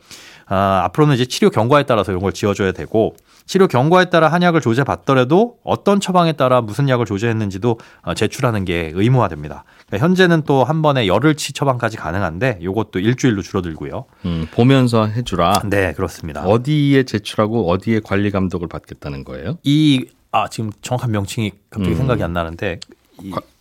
아, 0.46 0.82
앞으로는 0.84 1.16
이제 1.16 1.24
치료 1.24 1.50
경과에 1.50 1.82
따라서 1.82 2.12
이런 2.12 2.22
걸 2.22 2.32
지어줘야 2.32 2.70
되고 2.72 3.16
치료 3.50 3.66
경과에 3.66 4.10
따라 4.10 4.28
한약을 4.28 4.60
조제받더라도 4.60 5.56
어떤 5.64 5.98
처방에 5.98 6.34
따라 6.34 6.60
무슨 6.60 6.88
약을 6.88 7.04
조제했는지도 7.04 7.80
어, 8.02 8.14
제출하는 8.14 8.64
게 8.64 8.92
의무화됩니다. 8.94 9.64
그러니까 9.88 10.06
현재는 10.06 10.42
또 10.42 10.62
한 10.62 10.82
번에 10.82 11.08
열흘치 11.08 11.52
처방까지 11.54 11.96
가능한데 11.96 12.58
이것도 12.60 13.00
일주일로 13.00 13.42
줄어들고요. 13.42 14.04
음, 14.24 14.46
보면서 14.52 15.06
해주라. 15.06 15.62
네, 15.64 15.94
그렇습니다. 15.94 16.44
어디에 16.46 17.02
제출하고 17.02 17.68
어디에 17.68 17.98
관리 18.04 18.30
감독을 18.30 18.68
받겠다는 18.68 19.24
거예요? 19.24 19.58
이 19.64 20.06
아, 20.30 20.46
지금 20.48 20.70
정확한 20.82 21.10
명칭이 21.10 21.50
갑자기 21.70 21.94
음. 21.94 21.96
생각이 21.96 22.22
안 22.22 22.32
나는데 22.32 22.78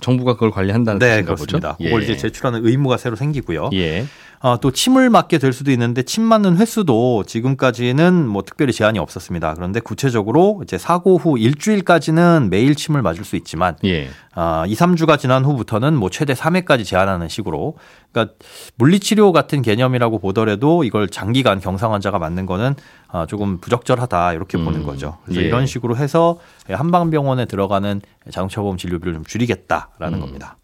정부가 0.02 0.34
그걸 0.34 0.52
관리한다는 0.52 1.00
네, 1.00 1.18
뜻인가 1.18 1.36
그렇습니다. 1.36 1.74
보죠? 1.76 1.84
그걸 1.84 2.02
예. 2.02 2.06
이제 2.06 2.18
제출하는 2.18 2.66
의무가 2.66 2.98
새로 2.98 3.16
생기고요. 3.16 3.70
예. 3.74 4.06
어, 4.42 4.58
또 4.62 4.72
침을 4.72 5.10
맞게 5.10 5.38
될 5.38 5.52
수도 5.52 5.70
있는데 5.72 6.02
침 6.04 6.24
맞는 6.24 6.58
횟수도 6.58 7.24
지금까지는 7.26 8.26
뭐 8.26 8.44
특별히 8.44 8.72
제한이 8.72 8.98
없었습니다. 8.98 9.54
그런데 9.56 9.82
구체적으로 9.82 10.62
이제 10.64 10.78
사고 10.78 11.18
후 11.18 11.38
일주일까지는 11.38 12.48
매일 12.50 12.76
침을 12.76 13.02
맞을 13.02 13.26
수 13.26 13.36
있지만 13.36 13.76
예. 13.84 14.08
아, 14.34 14.64
2, 14.66 14.74
3주가 14.76 15.20
지난 15.20 15.44
후부터는 15.44 15.94
뭐 15.96 16.10
최대 16.10 16.34
3회까지 16.34 16.86
제한하는 16.86 17.28
식으로 17.28 17.76
그러니까 18.12 18.36
물리치료 18.76 19.32
같은 19.32 19.62
개념이라고 19.62 20.20
보더라도 20.20 20.84
이걸 20.84 21.08
장기간 21.08 21.60
경상 21.60 21.94
환자가 21.94 22.20
맞는 22.20 22.46
거는 22.46 22.76
아, 23.08 23.26
조금 23.26 23.60
부적절하다 23.60 24.34
이렇게 24.34 24.58
음, 24.58 24.66
보는 24.66 24.84
거죠. 24.84 25.18
그래서 25.24 25.42
예. 25.42 25.46
이런 25.46 25.66
식으로 25.66 25.96
해서 25.98 26.40
한방병원에 26.68 27.46
들어가는 27.46 28.02
자동차 28.32 28.62
보험 28.62 28.78
진료비를 28.78 29.14
좀 29.14 29.24
줄이겠다라는 29.24 30.18
음. 30.18 30.22
겁니다. 30.22 30.58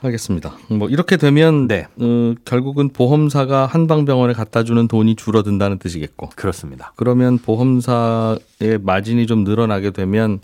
알겠습니다. 0.00 0.52
뭐 0.68 0.88
이렇게 0.88 1.16
되면 1.16 1.66
네. 1.66 1.88
어, 2.00 2.34
결국은 2.44 2.90
보험사가 2.90 3.66
한방병원에 3.66 4.32
갖다 4.32 4.62
주는 4.62 4.86
돈이 4.86 5.16
줄어든다는 5.16 5.78
뜻이겠고 5.78 6.30
그렇습니다. 6.36 6.92
그러면 6.94 7.38
보험사의 7.38 8.78
마진이 8.80 9.26
좀 9.26 9.42
늘어나게 9.42 9.90
되면 9.90 10.38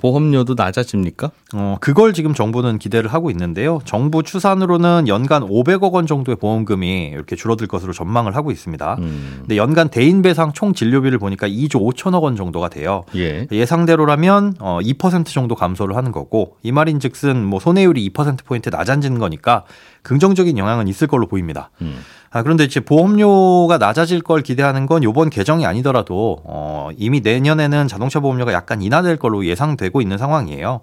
보험료도 0.00 0.54
낮아집니까? 0.56 1.30
어, 1.54 1.76
그걸 1.80 2.12
지금 2.12 2.34
정부는 2.34 2.78
기대를 2.78 3.12
하고 3.12 3.30
있는데요. 3.30 3.80
정부 3.84 4.22
추산으로는 4.22 5.08
연간 5.08 5.42
500억 5.42 5.92
원 5.92 6.06
정도의 6.06 6.36
보험금이 6.36 7.10
이렇게 7.12 7.36
줄어들 7.36 7.66
것으로 7.66 7.92
전망을 7.92 8.34
하고 8.34 8.50
있습니다. 8.50 8.96
음. 8.98 9.36
근데 9.40 9.56
연간 9.56 9.88
대인 9.88 10.22
배상 10.22 10.52
총 10.52 10.72
진료비를 10.72 11.18
보니까 11.18 11.46
2조 11.48 11.94
5천억 11.94 12.22
원 12.22 12.36
정도가 12.36 12.68
돼요. 12.68 13.04
예. 13.14 13.46
예상대로라면 13.52 14.54
어, 14.58 14.78
2% 14.82 15.26
정도 15.26 15.54
감소를 15.54 15.96
하는 15.96 16.12
거고 16.12 16.56
이 16.62 16.72
말인즉슨 16.72 17.44
뭐 17.44 17.60
손해율이 17.60 18.10
2% 18.10 18.44
포인트 18.44 18.68
낮아지는 18.70 19.18
거니까 19.18 19.64
긍정적인 20.02 20.58
영향은 20.58 20.88
있을 20.88 21.06
걸로 21.06 21.26
보입니다. 21.26 21.70
음. 21.82 22.00
아, 22.30 22.42
그런데 22.42 22.64
이제 22.64 22.80
보험료가 22.80 23.78
낮아질 23.78 24.22
걸 24.22 24.42
기대하는 24.42 24.86
건 24.86 25.02
요번 25.02 25.30
개정이 25.30 25.66
아니더라도 25.66 26.40
어, 26.44 26.90
이미 26.96 27.20
내년에는 27.20 27.88
자동차 27.88 28.20
보험료가 28.20 28.52
약간 28.52 28.82
인하될 28.82 29.16
걸로 29.16 29.44
예상되고 29.44 30.00
있는 30.00 30.16
상황이에요. 30.16 30.80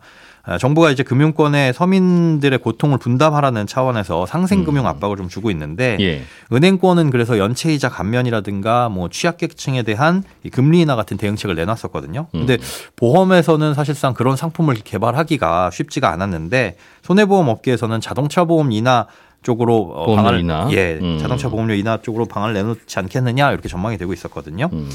아, 0.48 0.58
정부가 0.58 0.92
이제 0.92 1.04
금융권의 1.04 1.74
서민들의 1.74 2.60
고통을 2.60 2.98
분담하라는 3.00 3.68
차원에서 3.68 4.26
상생금융 4.26 4.88
압박을 4.88 5.18
좀 5.18 5.28
주고 5.28 5.52
있는데 5.52 5.98
예. 6.00 6.22
은행권은 6.54 7.10
그래서 7.10 7.38
연체이자 7.38 7.90
감면이라든가 7.90 8.88
뭐 8.88 9.10
취약계층에 9.10 9.84
대한 9.84 10.24
이 10.44 10.50
금리 10.50 10.80
인하 10.80 10.96
같은 10.96 11.18
대응책을 11.18 11.54
내놨었거든요. 11.54 12.28
근데 12.32 12.58
보험에서는 12.96 13.74
사실상 13.74 14.14
그런 14.14 14.38
상품을 14.38 14.76
개발하기가 14.76 15.70
쉽지가 15.72 16.12
않았는데 16.12 16.78
손해보험 17.02 17.50
업계에서는 17.50 18.00
자동차 18.00 18.46
보험 18.46 18.72
인하 18.72 19.06
쪽으로 19.44 19.92
어, 19.96 20.16
방안을 20.16 20.40
인하? 20.42 20.68
예 20.72 21.00
음. 21.02 21.18
자동차 21.20 21.50
보험료 21.50 21.74
인하 21.74 21.98
쪽으로 21.98 22.26
방안을 22.26 22.54
내놓지 22.54 23.00
않겠느냐 23.00 23.52
이렇게 23.52 23.70
전망이 23.70 23.98
되고 23.98 24.12
있었거든요. 24.14 24.70
음. 24.74 24.90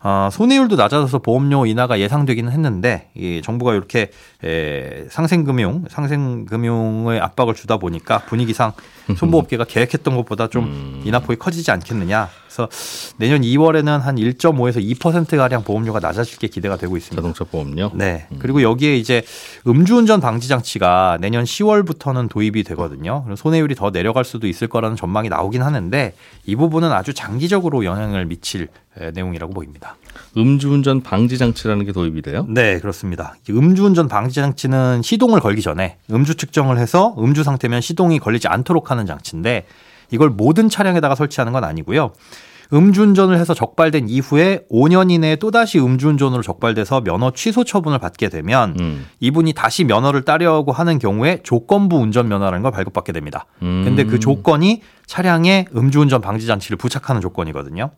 아, 0.00 0.28
손해율도 0.30 0.76
낮아져서 0.76 1.18
보험료 1.18 1.66
인하가 1.66 1.98
예상되기는 1.98 2.52
했는데 2.52 3.08
이 3.16 3.40
정부가 3.42 3.74
이렇게 3.74 4.10
에, 4.44 5.06
상생금융 5.08 5.84
상생금융의 5.88 7.20
압박을 7.20 7.54
주다 7.54 7.78
보니까 7.78 8.18
분위기상 8.20 8.72
손보업계가 9.16 9.64
계획했던 9.64 10.14
것보다 10.16 10.48
좀 10.48 10.64
음. 10.64 11.02
인하 11.04 11.18
폭이 11.18 11.38
커지지 11.38 11.70
않겠느냐. 11.70 12.28
그래서 12.56 12.68
내년 13.18 13.42
2월에는 13.42 14.00
한 14.00 14.16
1.5에서 14.16 14.82
2% 14.98 15.36
가량 15.36 15.62
보험료가 15.62 16.00
낮아질 16.00 16.38
게 16.38 16.48
기대가 16.48 16.76
되고 16.76 16.96
있습니다. 16.96 17.20
자동차 17.20 17.44
보험료. 17.44 17.90
네. 17.94 18.26
그리고 18.38 18.62
여기에 18.62 18.96
이제 18.96 19.22
음주운전 19.66 20.20
방지 20.20 20.48
장치가 20.48 21.18
내년 21.20 21.44
10월부터는 21.44 22.30
도입이 22.30 22.64
되거든요. 22.64 23.22
그래서 23.24 23.40
손해율이 23.42 23.74
더 23.74 23.90
내려갈 23.90 24.24
수도 24.24 24.46
있을 24.46 24.68
거라는 24.68 24.96
전망이 24.96 25.28
나오긴 25.28 25.62
하는데 25.62 26.14
이 26.46 26.56
부분은 26.56 26.90
아주 26.92 27.12
장기적으로 27.12 27.84
영향을 27.84 28.24
미칠 28.24 28.68
에, 28.98 29.10
내용이라고 29.10 29.52
보입니다. 29.52 29.96
음주운전 30.36 31.02
방지 31.02 31.36
장치라는 31.36 31.84
게 31.84 31.92
도입이 31.92 32.22
돼요? 32.22 32.46
네, 32.48 32.78
그렇습니다. 32.80 33.34
이 33.48 33.52
음주운전 33.52 34.08
방지 34.08 34.36
장치는 34.36 35.02
시동을 35.02 35.40
걸기 35.40 35.60
전에 35.60 35.98
음주 36.10 36.36
측정을 36.36 36.78
해서 36.78 37.14
음주 37.18 37.42
상태면 37.42 37.82
시동이 37.82 38.18
걸리지 38.18 38.48
않도록 38.48 38.90
하는 38.90 39.04
장치인데 39.04 39.66
이걸 40.10 40.30
모든 40.30 40.68
차량에다가 40.68 41.14
설치하는 41.14 41.52
건 41.52 41.64
아니고요. 41.64 42.12
음주운전을 42.72 43.38
해서 43.38 43.54
적발된 43.54 44.08
이후에 44.08 44.64
5년 44.70 45.10
이내에 45.10 45.36
또다시 45.36 45.78
음주운전으로 45.78 46.42
적발돼서 46.42 47.02
면허 47.02 47.30
취소 47.30 47.64
처분을 47.64 47.98
받게 47.98 48.28
되면 48.28 48.76
음. 48.80 49.06
이분이 49.20 49.52
다시 49.52 49.84
면허를 49.84 50.22
따려고 50.22 50.72
하는 50.72 50.98
경우에 50.98 51.40
조건부 51.42 51.96
운전면허라는 51.98 52.62
걸 52.62 52.72
발급받게 52.72 53.12
됩니다. 53.12 53.46
음. 53.62 53.82
근데 53.84 54.04
그 54.04 54.18
조건이 54.18 54.82
차량에 55.06 55.66
음주운전 55.76 56.20
방지 56.20 56.46
장치를 56.46 56.76
부착하는 56.76 57.20
조건이거든요. 57.20 57.90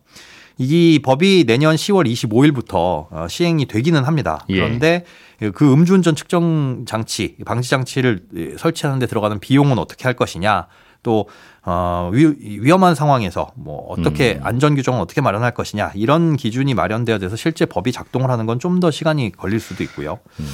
이 0.61 0.99
법이 1.03 1.45
내년 1.47 1.75
10월 1.75 2.05
25일부터 2.05 3.07
어, 3.09 3.27
시행이 3.29 3.65
되기는 3.65 4.03
합니다. 4.03 4.45
예. 4.49 4.55
그런데 4.55 5.05
그 5.53 5.71
음주운전 5.71 6.15
측정 6.15 6.83
장치, 6.85 7.37
방지 7.45 7.69
장치를 7.69 8.23
예, 8.35 8.57
설치하는 8.57 8.99
데 8.99 9.07
들어가는 9.07 9.39
비용은 9.39 9.79
어떻게 9.79 10.03
할 10.03 10.15
것이냐. 10.15 10.67
또 11.01 11.29
어, 11.71 12.09
위, 12.11 12.25
위험한 12.39 12.95
상황에서 12.95 13.51
뭐 13.53 13.85
어떻게 13.89 14.37
음. 14.37 14.39
안전 14.43 14.73
규정을 14.73 14.99
어떻게 14.99 15.21
마련할 15.21 15.53
것이냐 15.53 15.91
이런 15.93 16.35
기준이 16.35 16.73
마련되어야 16.73 17.19
돼서 17.19 17.35
실제 17.35 17.67
법이 17.67 17.91
작동을 17.91 18.31
하는 18.31 18.47
건 18.47 18.57
좀 18.59 18.79
더 18.79 18.89
시간이 18.89 19.33
걸릴 19.33 19.59
수도 19.59 19.83
있고요. 19.83 20.17
음. 20.39 20.45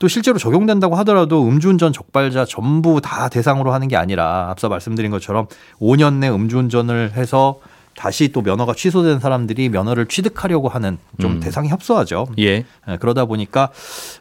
또 0.00 0.08
실제로 0.08 0.38
적용된다고 0.38 0.96
하더라도 0.96 1.46
음주운전 1.46 1.92
적발자 1.92 2.44
전부 2.46 3.00
다 3.00 3.28
대상으로 3.28 3.72
하는 3.72 3.86
게 3.88 3.96
아니라 3.96 4.48
앞서 4.50 4.68
말씀드린 4.68 5.10
것처럼 5.12 5.46
5년 5.80 6.14
내 6.14 6.28
음주운전을 6.28 7.12
해서 7.12 7.60
다시 7.96 8.28
또 8.32 8.42
면허가 8.42 8.74
취소된 8.74 9.20
사람들이 9.20 9.68
면허를 9.68 10.06
취득하려고 10.06 10.68
하는 10.68 10.98
좀 11.20 11.32
음. 11.32 11.40
대상이 11.40 11.68
협소하죠. 11.68 12.26
예. 12.38 12.44
예, 12.88 12.96
그러다 13.00 13.24
보니까 13.24 13.70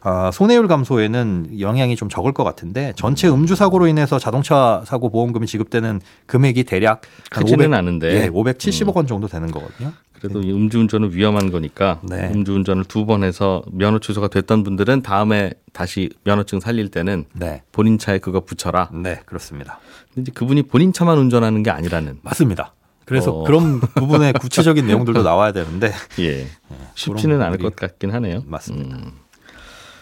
아, 0.01 0.31
손해율 0.31 0.67
감소에는 0.67 1.59
영향이 1.59 1.95
좀 1.95 2.09
적을 2.09 2.31
것 2.33 2.43
같은데 2.43 2.93
전체 2.95 3.27
음주 3.27 3.55
사고로 3.55 3.87
인해서 3.87 4.19
자동차 4.19 4.83
사고 4.85 5.09
보험금이 5.09 5.47
지급되는 5.47 6.01
금액이 6.27 6.63
대략 6.65 7.01
한 7.31 7.43
크지는 7.43 7.65
500, 7.67 7.77
않은데. 7.77 8.07
음. 8.07 8.23
예, 8.23 8.29
570억 8.29 8.95
원 8.95 9.07
정도 9.07 9.27
되는 9.27 9.49
거거든요. 9.51 9.91
그래도 10.13 10.41
이 10.41 10.53
음주운전은 10.53 11.11
위험한 11.13 11.51
거니까 11.51 11.99
네. 12.03 12.31
음주운전을 12.33 12.85
두 12.85 13.05
번 13.05 13.25
해서 13.25 13.61
면허 13.73 13.99
취소가 13.99 14.29
됐던 14.29 14.63
분들은 14.63 15.01
다음에 15.01 15.51
다시 15.73 16.09
면허증 16.23 16.61
살릴 16.61 16.89
때는 16.91 17.25
네, 17.33 17.61
본인 17.73 17.97
차에 17.97 18.19
그거 18.19 18.39
붙여라. 18.39 18.91
네 18.93 19.19
그렇습니다. 19.25 19.79
근데 20.13 20.21
이제 20.21 20.31
그분이 20.33 20.63
본인 20.63 20.93
차만 20.93 21.17
운전하는 21.17 21.61
게 21.63 21.71
아니라는. 21.71 22.19
맞습니다. 22.21 22.73
그래서 23.05 23.31
어. 23.31 23.43
그런 23.43 23.79
부분의 23.79 24.33
구체적인 24.39 24.87
내용들도 24.87 25.23
나와야 25.23 25.51
되는데 25.51 25.91
예. 26.19 26.47
쉽지는 26.95 27.37
그런 27.37 27.41
않을 27.47 27.57
것 27.57 27.75
같긴 27.75 28.11
하네요. 28.11 28.43
맞습니다. 28.45 28.95
음. 28.97 29.23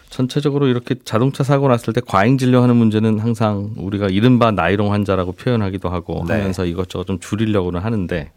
전체적으로 0.09 0.67
이렇게 0.67 0.95
자동차 1.05 1.43
사고 1.43 1.69
났을 1.69 1.93
때 1.93 2.01
과잉 2.05 2.37
진료하는 2.37 2.75
문제는 2.75 3.19
항상 3.19 3.71
우리가 3.77 4.07
이른바 4.07 4.51
나이롱 4.51 4.91
환자라고 4.91 5.31
표현하기도 5.31 5.89
하고 5.89 6.25
네. 6.27 6.33
하면서 6.33 6.65
이것저것 6.65 7.05
좀 7.07 7.19
줄이려고는 7.19 7.79
하는데 7.79 8.31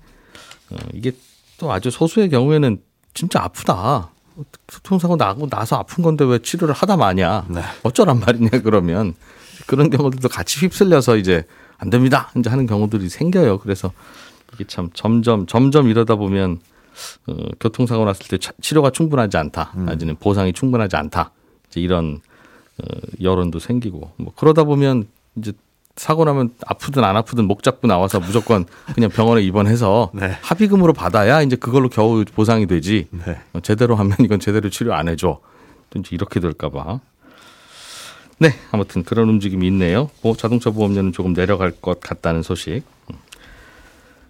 어, 0.71 0.77
이게 0.93 1.13
또 1.59 1.73
아주 1.73 1.91
소수의 1.91 2.31
경우에는 2.31 2.79
진짜 3.13 3.43
아프다. 3.43 4.11
교통사고 4.69 5.17
나고 5.17 5.49
나서 5.49 5.77
아픈 5.77 6.03
건데 6.03 6.25
왜 6.25 6.39
치료를 6.39 6.75
하다 6.75 6.97
마냐. 6.97 7.47
네. 7.49 7.61
어쩌란 7.83 8.21
말이냐 8.21 8.61
그러면 8.63 9.15
그런 9.67 9.91
경우들도 9.91 10.29
같이 10.29 10.61
휩쓸려서 10.61 11.17
이제 11.17 11.45
안 11.79 11.91
됩니다. 11.91 12.31
이제 12.37 12.51
하는 12.51 12.67
경우들이 12.67 13.09
생겨요. 13.09 13.59
그래서 13.59 13.93
이게 14.55 14.65
참 14.65 14.91
점점 14.95 15.47
점점 15.47 15.89
이러다 15.89 16.15
보면 16.17 16.61
어, 17.27 17.35
교통사고 17.61 18.05
났을 18.05 18.27
때 18.29 18.39
차- 18.39 18.53
치료가 18.61 18.91
충분하지 18.91 19.37
않다. 19.37 19.73
음. 19.77 19.89
아직은 19.89 20.17
보상이 20.21 20.53
충분하지 20.53 20.97
않다. 20.97 21.33
이제 21.69 21.81
이런 21.81 22.21
어, 22.79 22.85
여론도 23.21 23.59
생기고 23.59 24.13
뭐 24.17 24.33
그러다 24.37 24.65
보면 24.65 25.09
이제 25.37 25.53
사고 25.97 26.25
나면 26.25 26.55
아프든 26.67 27.05
안 27.05 27.17
아프든 27.17 27.45
목 27.47 27.63
잡고 27.63 27.87
나와서 27.87 28.19
무조건 28.19 28.65
그냥 28.95 29.11
병원에 29.11 29.43
입원해서 29.43 30.11
네. 30.15 30.37
합의금으로 30.43 30.93
받아야 30.93 31.41
이제 31.43 31.57
그걸로 31.57 31.89
겨우 31.89 32.25
보상이 32.25 32.67
되지. 32.67 33.07
네. 33.11 33.39
어, 33.53 33.61
제대로 33.61 33.95
하면 33.97 34.17
이건 34.21 34.41
제대로 34.41 34.71
치료 34.71 34.95
안 34.95 35.09
해줘. 35.09 35.41
또 35.91 35.99
이제 35.99 36.11
이렇게 36.13 36.41
될까봐. 36.41 37.01
네, 38.39 38.49
아무튼 38.73 39.05
그런 39.05 39.29
움직임이 39.29 39.67
있네요. 39.69 40.11
뭐 40.23 40.35
자동차 40.37 40.71
보험료는 40.71 41.13
조금 41.13 41.33
내려갈 41.35 41.71
것 41.71 42.01
같다는 42.01 42.43
소식. 42.43 42.83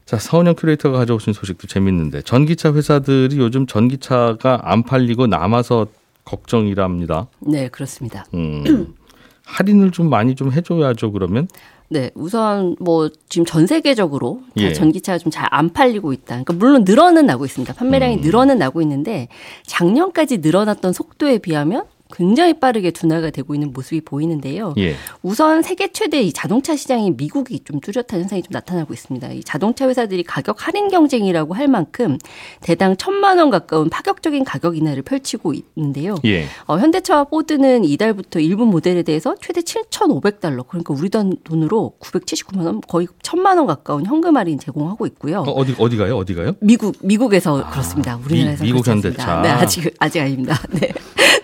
음. 0.05 0.07
자, 0.07 0.19
서은영 0.19 0.55
큐레이터가 0.57 0.99
가져오신 0.99 1.33
소식도 1.33 1.67
재밌는데 1.67 2.23
전기차 2.23 2.73
회사들이 2.75 3.39
요즘 3.39 3.67
전기차가 3.67 4.61
안 4.65 4.83
팔리고 4.83 5.27
남아서 5.27 5.87
걱정이랍니다. 6.25 7.29
네, 7.41 7.69
그렇습니다. 7.69 8.27
음, 8.35 8.95
할인을 9.45 9.91
좀 9.91 10.09
많이 10.09 10.35
좀 10.35 10.53
해줘야죠. 10.53 11.13
그러면 11.13 11.49
네, 11.91 12.11
우선 12.15 12.77
뭐 12.81 13.11
지금 13.29 13.45
전 13.45 13.67
세계적으로 13.67 14.41
다 14.57 14.63
예. 14.63 14.73
전기차가 14.73 15.19
좀 15.19 15.31
잘 15.31 15.49
안 15.51 15.73
팔리고 15.73 16.13
있다. 16.15 16.43
그러니까 16.43 16.55
물론 16.55 16.85
늘어는 16.85 17.27
나고 17.27 17.45
있습니다. 17.45 17.75
판매량이 17.75 18.17
음. 18.17 18.21
늘어는 18.23 18.59
나고 18.59 18.81
있는데 18.83 19.29
작년까지 19.67 20.39
늘어났던 20.39 20.93
속도에 20.95 21.39
비하면 21.39 21.85
굉장히 22.15 22.55
빠르게 22.55 22.91
둔화가 22.93 23.31
되고 23.31 23.55
있는 23.55 23.73
모습이 23.73 24.01
보이는데요. 24.03 24.75
예, 24.79 24.95
우선 25.23 25.63
세계 25.63 25.89
최대 25.93 26.21
이 26.23 26.33
자동차 26.33 26.77
시장인 26.77 27.17
미국이 27.17 27.61
좀 27.65 27.81
뚜렷한 27.81 28.21
현상이 28.23 28.43
좀 28.43 28.51
나타나고 28.53 28.95
있습니다. 28.95 29.33
이 29.33 29.43
자동차 29.43 29.89
회사들이 29.89 30.23
가격 30.23 30.67
할인 30.67 30.89
경쟁이라고 30.89 31.55
할 31.55 31.69
만큼 31.69 32.19
대당 32.61 32.97
천만 32.97 33.39
원 33.39 33.51
가까운 33.51 33.91
파격적인 33.91 34.45
가격 34.45 34.77
인하를 34.77 35.03
펼치고 35.03 35.55
있는데요. 35.77 36.15
예, 36.25 36.47
어, 36.67 36.79
현대차와 36.79 37.25
포드는 37.25 37.85
이달부터 37.85 38.41
일부 38.41 38.65
모델에 38.67 39.03
대해서 39.03 39.35
최대 39.41 39.61
7,500달러, 39.61 40.67
그러니까 40.69 40.95
우리 40.95 41.09
돈- 41.09 41.37
돈으로 41.45 41.95
979만 42.01 42.65
원, 42.67 42.81
거의 42.83 43.07
1,000만 43.23 43.57
원 43.57 43.67
가까운 43.67 44.07
현금 44.07 44.37
할인 44.37 44.59
제공하고 44.59 45.07
있고요. 45.07 45.41
어, 45.41 45.51
어디 45.51 45.75
어디 45.79 45.97
가요? 45.97 46.17
어디 46.17 46.35
가요? 46.35 46.53
미국 46.61 46.95
미국에서 47.01 47.69
그렇습니다. 47.71 48.17
우리나라에서 48.25 48.63
미- 48.65 48.73
미국. 48.73 48.87
현대차. 48.87 49.41
네, 49.43 49.49
아직 49.49 49.95
아직 49.99 50.21
아닙니다. 50.21 50.59
네. 50.71 50.93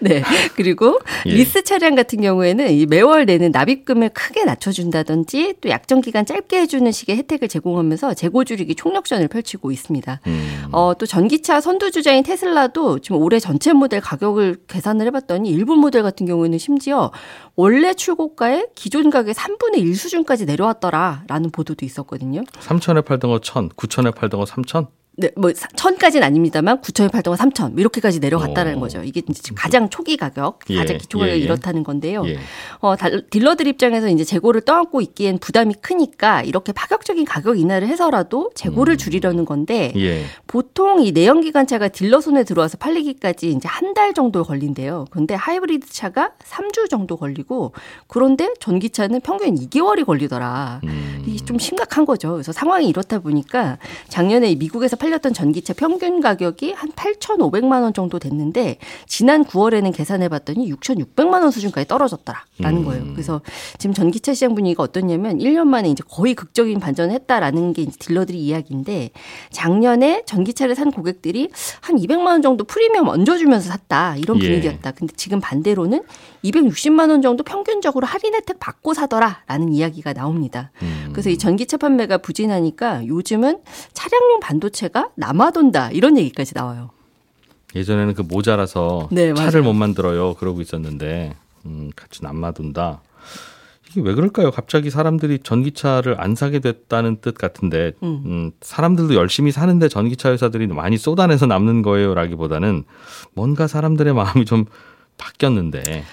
네. 0.03 0.23
그리고 0.61 0.99
예. 1.25 1.31
리스 1.31 1.65
차량 1.65 1.95
같은 1.95 2.21
경우에는 2.21 2.71
이 2.71 2.85
매월 2.85 3.25
내는 3.25 3.51
납입금을 3.51 4.11
크게 4.11 4.45
낮춰준다든지 4.45 5.55
또 5.63 5.71
약정 5.71 6.03
기간 6.03 6.27
짧게 6.27 6.61
해주는 6.61 6.93
식의 6.93 7.17
혜택을 7.17 7.49
제공하면서 7.49 8.13
재고 8.13 8.45
줄이기 8.45 8.75
총력전을 8.75 9.29
펼치고 9.29 9.73
있습니다. 9.73 10.21
음. 10.27 10.65
어, 10.73 10.93
또 10.99 11.07
전기차 11.07 11.63
선두 11.63 11.91
주자인 11.91 12.23
테슬라도 12.23 12.99
지금 12.99 13.23
올해 13.23 13.39
전체 13.39 13.73
모델 13.73 14.03
가격을 14.03 14.59
계산을 14.69 15.07
해봤더니 15.07 15.49
일부 15.49 15.77
모델 15.77 16.03
같은 16.03 16.27
경우에는 16.27 16.59
심지어 16.59 17.11
원래 17.57 17.95
출고가의 17.95 18.67
기존 18.75 19.09
가격의 19.09 19.33
3분의 19.33 19.79
1 19.79 19.97
수준까지 19.97 20.45
내려왔더라라는 20.45 21.53
보도도 21.53 21.87
있었거든요. 21.87 22.43
3천에 22.61 23.03
팔던 23.03 23.31
거 23.31 23.39
1천, 23.39 23.75
9천에 23.75 24.15
팔던 24.15 24.41
거 24.41 24.45
3천? 24.45 24.89
네, 25.21 25.31
뭐 25.37 25.53
천까지는 25.53 26.27
아닙니다만 26.27 26.81
9천에 26.81 27.11
팔던 27.13 27.37
거 27.37 27.45
3천 27.45 27.79
이렇게까지 27.79 28.21
내려갔다는 28.21 28.77
오. 28.77 28.81
거죠. 28.81 29.03
이게 29.05 29.23
이제 29.29 29.53
가장 29.55 29.91
초기 29.91 30.17
가격, 30.17 30.61
예, 30.71 30.77
가장 30.77 30.97
기초 30.99 31.19
가격이 31.19 31.37
예, 31.39 31.41
예. 31.41 31.45
이렇다는 31.45 31.83
건데요. 31.85 32.23
예. 32.27 32.39
어, 32.79 32.97
달- 32.97 33.27
딜러들 33.29 33.67
입장에서 33.67 34.09
이제 34.09 34.25
재고를 34.25 34.63
떠안고 34.63 35.01
있기엔 35.03 35.39
부담이 35.39 35.75
크니까 35.83 36.43
이렇게 36.43 36.73
파격적인 36.73 37.25
가격 37.27 37.59
인하를 37.59 37.87
해서라도 37.89 38.51
재고를 38.55 38.97
줄이려는 38.97 39.45
건데 39.45 39.93
예. 39.97 40.25
보통 40.47 41.03
이 41.05 41.13
내연기관차가 41.13 41.89
딜러 41.89 42.21
손에 42.21 42.45
들어와서 42.45 42.79
팔리기까지 42.79 43.51
이제 43.51 43.69
한 43.69 43.91
달 43.93 44.15
정도 44.15 44.45
걸린대요. 44.45 45.07
그런데 45.11 45.35
하이브리드 45.35 45.91
차가 45.91 46.31
3주 46.49 46.89
정도 46.89 47.17
걸리고 47.17 47.73
그런데 48.07 48.53
전기차는 48.61 49.21
평균 49.21 49.57
2개월이 49.57 50.07
걸리더라. 50.07 50.81
음. 50.85 51.25
이게 51.27 51.45
좀 51.45 51.59
심각한 51.59 52.05
거죠. 52.07 52.33
그래서 52.35 52.53
상황이 52.53 52.89
이렇다 52.89 53.19
보니까 53.19 53.79
작년에 54.09 54.49
이 54.53 54.55
미국에서 54.57 54.95
팔 54.95 55.10
렸던 55.11 55.33
전기차 55.33 55.75
평균 55.75 56.21
가격이 56.21 56.73
한 56.73 56.91
8,500만 56.93 57.83
원 57.83 57.93
정도 57.93 58.19
됐는데 58.19 58.79
지난 59.07 59.45
9월에는 59.45 59.95
계산해 59.95 60.29
봤더니 60.29 60.71
6,600만 60.73 61.43
원 61.43 61.51
수준까지 61.51 61.89
떨어졌더라라는 61.89 62.81
음. 62.81 62.85
거예요. 62.85 63.05
그래서 63.13 63.41
지금 63.79 63.95
전기차 63.95 64.35
시장 64.35 64.55
분위기가 64.55 64.83
어떻냐면 64.83 65.39
1년 65.39 65.67
만에 65.67 65.89
이제 65.89 66.03
거의 66.09 66.35
극적인 66.35 66.81
반전을 66.81 67.15
했다라는 67.15 67.73
게 67.73 67.83
이제 67.83 67.97
딜러들이 67.99 68.39
이야기인데 68.39 69.11
작년에 69.51 70.23
전기차를 70.27 70.75
산 70.75 70.91
고객들이 70.91 71.51
한 71.81 71.97
200만 71.97 72.27
원 72.27 72.43
정도 72.43 72.65
프리미엄 72.65 73.09
얹어 73.09 73.37
주면서 73.39 73.71
샀다 73.71 74.17
이런 74.17 74.41
예. 74.43 74.47
분위기였다. 74.47 74.93
근데 74.93 75.15
지금 75.17 75.41
반대로는 75.41 76.03
260만 76.45 77.11
원 77.11 77.23
정도 77.23 77.45
평균적으로 77.45 78.07
할인 78.07 78.35
혜택 78.35 78.59
받고 78.61 78.95
사더라라는 78.95 79.73
이야기가 79.73 80.13
나옵니다. 80.13 80.71
음. 80.83 81.11
그래서 81.13 81.31
이 81.31 81.39
전기차 81.39 81.77
판매가 81.77 82.19
부진하니까 82.19 83.07
요즘은 83.07 83.61
차량용 83.93 84.41
반도체가 84.41 85.00
남아돈다 85.17 85.91
이런 85.93 86.17
얘기까지 86.19 86.55
나와요. 86.55 86.91
예전에는 87.75 88.15
그 88.15 88.23
모자라서 88.23 89.09
네, 89.13 89.33
차를. 89.35 89.63
못 89.63 89.73
만들어요. 89.73 90.35
그러고 90.35 90.61
있었는데 90.61 91.35
음, 91.67 91.91
같이 91.95 92.23
남아둔다. 92.25 93.01
이게 93.91 94.01
왜 94.03 94.15
그럴까요? 94.15 94.51
갑자기 94.51 94.89
사람들이 94.91 95.41
전기차를 95.41 96.21
안 96.21 96.35
사게 96.37 96.61
됐다는 96.61 97.21
뜻 97.21 97.35
같은데 97.35 97.93
음. 98.03 98.23
음, 98.25 98.51
사람들도 98.61 99.15
열심히 99.15 99.51
사는데 99.51 99.89
전기차 99.89 100.31
회사들이 100.31 100.69
많이 100.69 100.97
쏟아내서 100.97 101.47
남는 101.47 101.83
거예요라기보다는 101.83 102.85
뭔가 103.35 103.67
사람들의 103.67 104.15
마음이 104.15 104.45
좀 104.45 104.65
바뀌었는데 105.19 106.05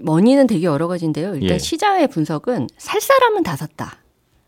원인은 0.00 0.46
되게 0.46 0.66
여러 0.66 0.88
가지인데요. 0.88 1.34
일단 1.34 1.50
예. 1.50 1.58
시장의 1.58 2.08
분석은 2.08 2.68
살 2.78 3.00
사람은 3.00 3.42
다 3.42 3.56
샀다. 3.56 3.96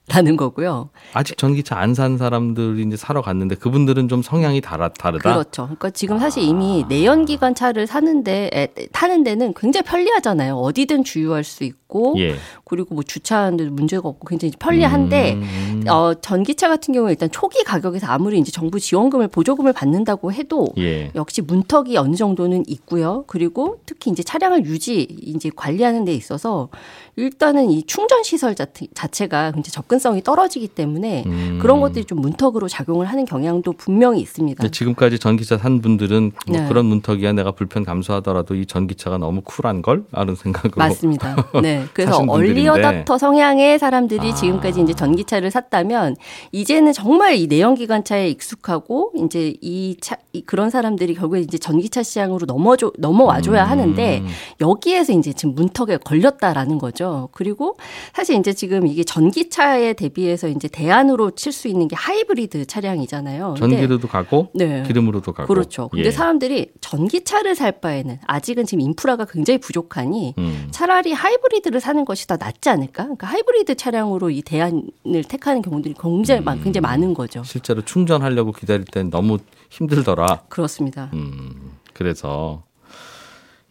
라는 0.08 0.36
거고요. 0.36 0.88
아직 1.12 1.36
전기차 1.36 1.76
안 1.78 1.94
산 1.94 2.16
사람들이 2.16 2.82
이제 2.86 2.96
사러 2.96 3.22
갔는데 3.22 3.56
그분들은 3.56 4.08
좀 4.08 4.22
성향이 4.22 4.60
다르, 4.60 4.88
다르다. 4.90 5.32
그렇죠. 5.32 5.64
그러니까 5.64 5.90
지금 5.90 6.18
사실 6.18 6.42
이미 6.44 6.84
내연기관 6.88 7.54
차를 7.54 7.86
사는데 7.88 8.50
에, 8.52 8.68
타는 8.92 9.24
데는 9.24 9.52
굉장히 9.54 9.82
편리하잖아요. 9.84 10.54
어디든 10.56 11.02
주유할 11.04 11.42
수 11.44 11.64
있고 11.64 12.14
예. 12.18 12.36
그리고 12.64 12.94
뭐 12.94 13.02
주차하는데도 13.02 13.72
문제가 13.72 14.08
없고 14.08 14.26
굉장히 14.28 14.52
편리한데 14.58 15.32
음, 15.34 15.84
어, 15.88 16.14
전기차 16.14 16.68
같은 16.68 16.94
경우에 16.94 17.10
일단 17.12 17.30
초기 17.32 17.64
가격에서 17.64 18.06
아무리 18.06 18.38
이제 18.38 18.52
정부 18.52 18.78
지원금을 18.78 19.28
보조금을 19.28 19.72
받는다고 19.72 20.32
해도 20.32 20.68
예. 20.78 21.10
역시 21.16 21.42
문턱이 21.42 21.96
어느 21.96 22.14
정도는 22.14 22.64
있고요. 22.68 23.24
그리고 23.26 23.80
특히 23.86 24.10
이제 24.10 24.22
차량을 24.22 24.66
유지 24.66 25.02
이제 25.02 25.50
관리하는 25.56 26.04
데 26.04 26.14
있어서 26.14 26.68
일단은 27.16 27.70
이 27.70 27.82
충전 27.84 28.22
시설 28.22 28.54
자체, 28.54 28.86
자체가 28.94 29.50
굉장히 29.52 29.72
접근 29.72 29.97
성이 29.98 30.22
떨어지기 30.22 30.68
때문에 30.68 31.24
음. 31.26 31.58
그런 31.60 31.80
것들이 31.80 32.04
좀 32.04 32.20
문턱으로 32.20 32.68
작용을 32.68 33.06
하는 33.06 33.24
경향도 33.24 33.72
분명히 33.72 34.20
있습니다. 34.20 34.62
근데 34.62 34.70
지금까지 34.70 35.18
전기차 35.18 35.58
산 35.58 35.80
분들은 35.80 36.32
뭐 36.46 36.60
네. 36.60 36.68
그런 36.68 36.86
문턱이야 36.86 37.32
내가 37.32 37.52
불편 37.52 37.84
감수하더라도 37.84 38.54
이 38.54 38.66
전기차가 38.66 39.18
너무 39.18 39.40
쿨한 39.42 39.82
걸? 39.82 40.04
라는 40.12 40.34
생각으로 40.34 40.74
맞습니다. 40.76 41.36
네. 41.62 41.84
그래서. 41.92 42.18
얼리어답터 42.28 43.18
성향의 43.18 43.78
사람들이 43.78 44.30
아. 44.30 44.34
지금까지 44.34 44.82
이제 44.82 44.94
전기차를 44.94 45.50
샀다면 45.50 46.16
이제는 46.52 46.92
정말 46.92 47.36
이 47.36 47.46
내연기관차에 47.46 48.28
익숙하고 48.28 49.12
이제 49.16 49.54
이 49.60 49.96
차, 50.00 50.16
이 50.32 50.42
그런 50.42 50.70
사람들이 50.70 51.14
결국에 51.14 51.40
이제 51.40 51.58
전기차 51.58 52.02
시장으로 52.02 52.46
넘어줘, 52.46 52.92
넘어와줘야 52.98 53.64
음. 53.64 53.70
하는데 53.70 54.22
여기에서 54.60 55.12
이제 55.12 55.32
지금 55.32 55.54
문턱에 55.54 55.98
걸렸다라는 55.98 56.78
거죠. 56.78 57.28
그리고 57.32 57.76
사실 58.14 58.36
이제 58.36 58.52
지금 58.52 58.86
이게 58.86 59.04
전기차 59.04 59.78
에 59.88 59.92
대비해서 59.94 60.48
이제 60.48 60.68
대안으로 60.68 61.30
칠 61.32 61.50
수 61.52 61.66
있는 61.66 61.88
게 61.88 61.96
하이브리드 61.96 62.66
차량이잖아요. 62.66 63.54
전기로도 63.58 64.06
가고 64.08 64.50
네. 64.54 64.82
기름으로도 64.86 65.32
가고 65.32 65.48
그렇죠. 65.48 65.88
근데 65.88 66.06
예. 66.08 66.10
사람들이 66.10 66.72
전기차를 66.82 67.54
살 67.54 67.80
바에는 67.80 68.18
아직은 68.26 68.66
지금 68.66 68.82
인프라가 68.82 69.24
굉장히 69.24 69.58
부족하니 69.58 70.34
음. 70.36 70.68
차라리 70.70 71.12
하이브리드를 71.12 71.80
사는 71.80 72.04
것이 72.04 72.26
더 72.26 72.36
낫지 72.36 72.68
않을까? 72.68 73.04
그러니까 73.04 73.26
하이브리드 73.28 73.76
차량으로 73.76 74.28
이 74.30 74.42
대안을 74.42 75.24
택하는 75.28 75.62
경우들이 75.62 75.94
굉장히, 76.00 76.42
많- 76.42 76.62
굉장히 76.62 76.82
많은 76.82 77.14
거죠. 77.14 77.42
실제로 77.44 77.80
충전하려고 77.82 78.52
기다릴 78.52 78.84
땐 78.84 79.08
너무 79.10 79.38
힘들더라. 79.70 80.42
그렇습니다. 80.50 81.10
음, 81.14 81.72
그래서 81.94 82.62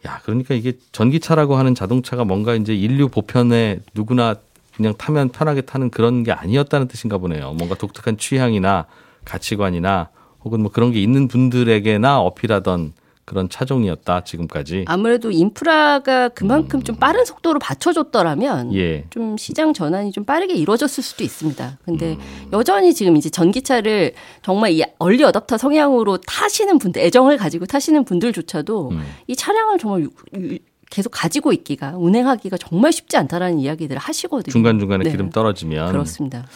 야, 0.06 0.20
그러니까 0.24 0.54
이게 0.54 0.74
전기차라고 0.92 1.56
하는 1.56 1.74
자동차가 1.74 2.24
뭔가 2.24 2.54
이제 2.54 2.74
인류 2.74 3.08
보편에 3.08 3.80
누구나 3.94 4.36
그냥 4.78 4.94
타면 4.96 5.30
편하게 5.30 5.60
타는 5.62 5.90
그런 5.90 6.22
게 6.22 6.30
아니었다는 6.30 6.86
뜻인가 6.86 7.18
보네요. 7.18 7.52
뭔가 7.52 7.74
독특한 7.74 8.16
취향이나 8.16 8.86
가치관이나 9.24 10.08
혹은 10.44 10.62
뭐 10.62 10.70
그런 10.70 10.92
게 10.92 11.02
있는 11.02 11.26
분들에게나 11.26 12.20
어필하던 12.20 12.92
그런 13.24 13.48
차종이었다 13.50 14.22
지금까지. 14.22 14.84
아무래도 14.86 15.32
인프라가 15.32 16.28
그만큼 16.28 16.82
좀 16.84 16.94
빠른 16.96 17.24
속도로 17.26 17.58
받쳐줬더라면 17.58 18.72
예. 18.74 19.04
좀 19.10 19.36
시장 19.36 19.74
전환이 19.74 20.12
좀 20.12 20.24
빠르게 20.24 20.54
이루어졌을 20.54 21.02
수도 21.02 21.24
있습니다. 21.24 21.78
근데 21.84 22.12
음. 22.14 22.48
여전히 22.52 22.94
지금 22.94 23.16
이제 23.16 23.28
전기차를 23.28 24.12
정말 24.42 24.70
이 24.70 24.82
얼리 25.00 25.24
어답터 25.24 25.58
성향으로 25.58 26.18
타시는 26.18 26.78
분들, 26.78 27.02
애정을 27.02 27.36
가지고 27.36 27.66
타시는 27.66 28.04
분들조차도 28.04 28.90
음. 28.92 29.02
이 29.26 29.34
차량을 29.36 29.78
정말 29.78 30.02
유- 30.02 30.10
유- 30.36 30.58
계속 30.90 31.10
가지고 31.10 31.52
있기가 31.52 31.96
운행하기가 31.96 32.56
정말 32.56 32.92
쉽지 32.92 33.16
않다라는 33.16 33.58
이야기들을 33.58 34.00
하시거든요. 34.00 34.52
중간 34.52 34.78
중간에 34.78 35.04
네. 35.04 35.10
기름 35.10 35.30
떨어지면 35.30 35.92
그렇습니다. 35.92 36.46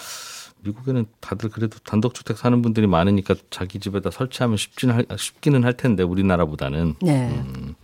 미국에는 0.61 1.07
다들 1.21 1.51
그래도 1.51 1.79
단독주택 1.81 2.39
사는 2.39 2.63
분들이 2.63 2.87
많으니까 2.87 3.35
자기 3.51 3.81
집에다 3.81 4.11
설치하면 4.11 4.57
쉽지는 4.57 4.95
할, 4.95 5.07
쉽기는 5.19 5.65
할 5.65 5.73
텐데 5.75 6.03
우리나라보다는 6.03 6.95
네. 7.03 7.29
음. 7.29 7.75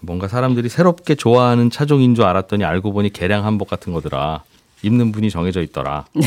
뭔가 0.00 0.28
사람들이 0.28 0.68
새롭게 0.68 1.14
좋아하는 1.14 1.70
차종인 1.70 2.14
줄 2.14 2.24
알았더니 2.24 2.62
알고 2.64 2.92
보니 2.92 3.10
개량 3.12 3.44
한복 3.44 3.68
같은 3.68 3.92
거더라. 3.92 4.44
입는 4.82 5.12
분이 5.12 5.30
정해져 5.30 5.62
있더라. 5.62 6.04
네. 6.14 6.26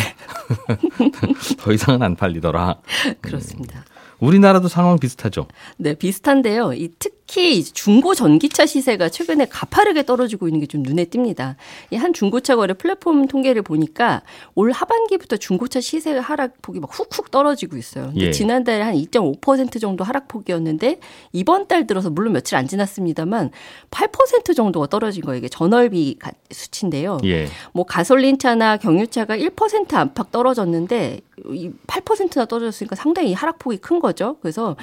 더 1.60 1.72
이상은 1.72 2.02
안 2.02 2.16
팔리더라. 2.16 2.78
그렇습니다. 3.22 3.86
우리나라도 4.20 4.68
상황 4.68 4.98
비슷하죠. 4.98 5.48
네, 5.78 5.94
비슷한데요. 5.94 6.74
이 6.74 6.90
특 7.00 7.17
히이 7.30 7.64
중고 7.66 8.16
전기차 8.16 8.66
시세가 8.66 9.10
최근에 9.10 9.48
가파르게 9.48 10.06
떨어지고 10.06 10.48
있는 10.48 10.62
게 10.62 10.68
좀 10.68 10.82
눈에 10.84 11.06
띕니다. 11.06 11.56
이 11.92 11.96
한 11.98 12.14
중고차 12.14 12.56
거래 12.56 12.74
플랫폼 12.74 13.28
통계를 13.28 13.62
보니까 13.64 14.22
올 14.56 14.72
하반기부터 14.72 15.38
중고차 15.38 15.80
시세 15.82 16.12
하락폭이 16.18 16.80
막 16.80 16.90
훅훅 16.94 17.32
떨어지고 17.32 17.76
있어요. 17.78 18.12
예. 18.18 18.32
지난달에 18.32 18.82
한 18.82 18.96
2.5% 18.96 19.80
정도 19.82 20.04
하락폭이었는데 20.04 21.00
이번 21.34 21.68
달 21.68 21.86
들어서 21.88 22.10
물론 22.10 22.34
며칠 22.34 22.56
안 22.58 22.68
지났습니다만 22.68 23.52
8% 23.92 24.56
정도가 24.56 24.88
떨어진 24.88 25.24
거예요. 25.24 25.38
이게 25.40 25.50
전월비 25.50 26.18
가- 26.20 26.32
수치인데요. 26.52 27.18
예. 27.26 27.48
뭐 27.74 27.86
가솔린 27.86 28.40
차나 28.40 28.78
경유차가 28.78 29.38
1% 29.38 29.94
안팎 29.94 30.32
떨어졌는데 30.32 31.22
이 31.52 31.72
8%나 31.88 32.46
떨어졌으니까 32.46 32.96
상당히 32.96 33.34
하락폭이 33.34 33.78
큰 33.78 34.00
거죠. 34.00 34.38
그래서 34.42 34.76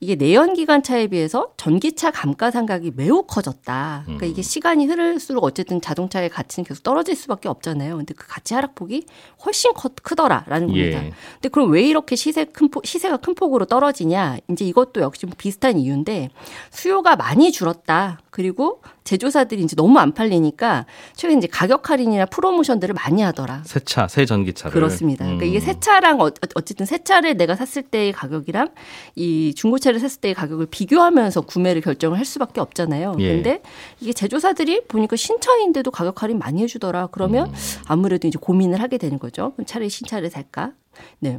이게 0.00 0.14
내연기관 0.14 0.82
차에 0.82 1.06
비해서 1.08 1.52
전기 1.56 1.91
차 1.94 2.10
감가상각이 2.10 2.92
매우 2.96 3.24
커졌다. 3.24 4.02
그러니까 4.04 4.26
이게 4.26 4.42
시간이 4.42 4.86
흐를수록 4.86 5.44
어쨌든 5.44 5.80
자동차의 5.80 6.28
가치는 6.28 6.66
계속 6.66 6.82
떨어질 6.82 7.14
수밖에 7.16 7.48
없잖아요. 7.48 7.96
근데 7.96 8.14
그 8.14 8.26
가치 8.26 8.54
하락폭이 8.54 9.06
훨씬 9.44 9.72
커, 9.74 9.90
크더라라는 10.02 10.68
겁니다. 10.68 11.04
예. 11.04 11.12
근데 11.34 11.48
그럼 11.48 11.70
왜 11.70 11.82
이렇게 11.82 12.16
시세 12.16 12.44
큰 12.44 12.70
폭, 12.70 12.86
시세가 12.86 13.18
큰 13.18 13.34
폭으로 13.34 13.64
떨어지냐? 13.64 14.38
이제 14.50 14.64
이것도 14.64 15.00
역시 15.00 15.26
뭐 15.26 15.34
비슷한 15.36 15.78
이유인데 15.78 16.30
수요가 16.70 17.16
많이 17.16 17.52
줄었다. 17.52 18.20
그리고 18.32 18.80
제조사들이 19.04 19.62
이제 19.62 19.76
너무 19.76 19.98
안 19.98 20.12
팔리니까 20.14 20.86
최근 21.14 21.36
이제 21.36 21.46
가격 21.46 21.90
할인이나 21.90 22.24
프로모션들을 22.24 22.94
많이 22.94 23.20
하더라. 23.20 23.62
새 23.66 23.78
차, 23.80 24.08
새 24.08 24.24
전기차를. 24.24 24.72
그렇습니다. 24.72 25.26
그러니까 25.26 25.44
이게 25.44 25.58
음. 25.58 25.60
새 25.60 25.78
차랑 25.78 26.18
어- 26.22 26.30
어쨌든 26.54 26.86
새 26.86 27.04
차를 27.04 27.36
내가 27.36 27.54
샀을 27.56 27.82
때의 27.88 28.12
가격이랑 28.12 28.70
이 29.16 29.52
중고차를 29.54 30.00
샀을 30.00 30.20
때의 30.22 30.34
가격을 30.34 30.66
비교하면서 30.70 31.42
구매를 31.42 31.82
결정을 31.82 32.16
할 32.16 32.24
수밖에 32.24 32.62
없잖아요. 32.62 33.16
예. 33.18 33.34
근데 33.34 33.60
이게 34.00 34.14
제조사들이 34.14 34.84
보니까 34.88 35.14
신차인데도 35.16 35.90
가격 35.90 36.22
할인 36.22 36.38
많이 36.38 36.62
해주더라. 36.62 37.08
그러면 37.12 37.48
음. 37.48 37.54
아무래도 37.86 38.26
이제 38.28 38.38
고민을 38.40 38.80
하게 38.80 38.96
되는 38.96 39.18
거죠. 39.18 39.52
그럼 39.56 39.66
차라리 39.66 39.90
신차를 39.90 40.30
살까? 40.30 40.72
네. 41.18 41.36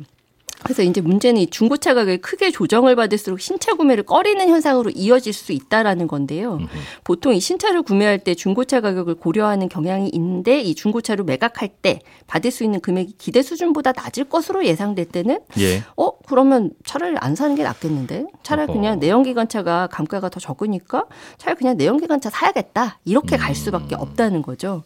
그래서 0.61 0.81
이제 0.81 1.01
문제는 1.01 1.41
이 1.41 1.47
중고차 1.47 1.93
가격이 1.93 2.19
크게 2.19 2.51
조정을 2.51 2.95
받을수록 2.95 3.41
신차 3.41 3.73
구매를 3.73 4.03
꺼리는 4.03 4.47
현상으로 4.47 4.91
이어질 4.91 5.33
수 5.33 5.51
있다라는 5.51 6.07
건데요. 6.07 6.59
보통 7.03 7.33
이 7.33 7.39
신차를 7.39 7.81
구매할 7.81 8.19
때 8.19 8.33
중고차 8.33 8.79
가격을 8.81 9.15
고려하는 9.15 9.67
경향이 9.67 10.09
있는데 10.13 10.61
이 10.61 10.75
중고차로 10.75 11.25
매각할 11.25 11.69
때 11.69 11.99
받을 12.27 12.51
수 12.51 12.63
있는 12.63 12.79
금액이 12.79 13.15
기대 13.17 13.41
수준보다 13.41 13.91
낮을 13.91 14.25
것으로 14.25 14.65
예상될 14.65 15.05
때는 15.05 15.39
예. 15.59 15.83
어 15.97 16.11
그러면 16.27 16.71
차라리 16.85 17.15
안 17.17 17.35
사는 17.35 17.55
게 17.55 17.63
낫겠는데 17.63 18.25
차라리 18.43 18.71
어허. 18.71 18.79
그냥 18.79 18.99
내연기관차가 18.99 19.87
감가가 19.87 20.29
더 20.29 20.39
적으니까 20.39 21.05
차라리 21.37 21.57
그냥 21.57 21.77
내연기관차 21.77 22.29
사야겠다 22.29 22.99
이렇게 23.05 23.35
갈 23.37 23.53
수밖에 23.55 23.95
없다는 23.95 24.41
거죠. 24.41 24.83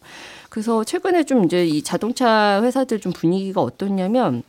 그래서 0.50 0.82
최근에 0.82 1.24
좀 1.24 1.44
이제 1.44 1.66
이 1.66 1.82
자동차 1.82 2.60
회사들 2.62 3.00
좀 3.00 3.12
분위기가 3.12 3.60
어떻냐면 3.60 4.42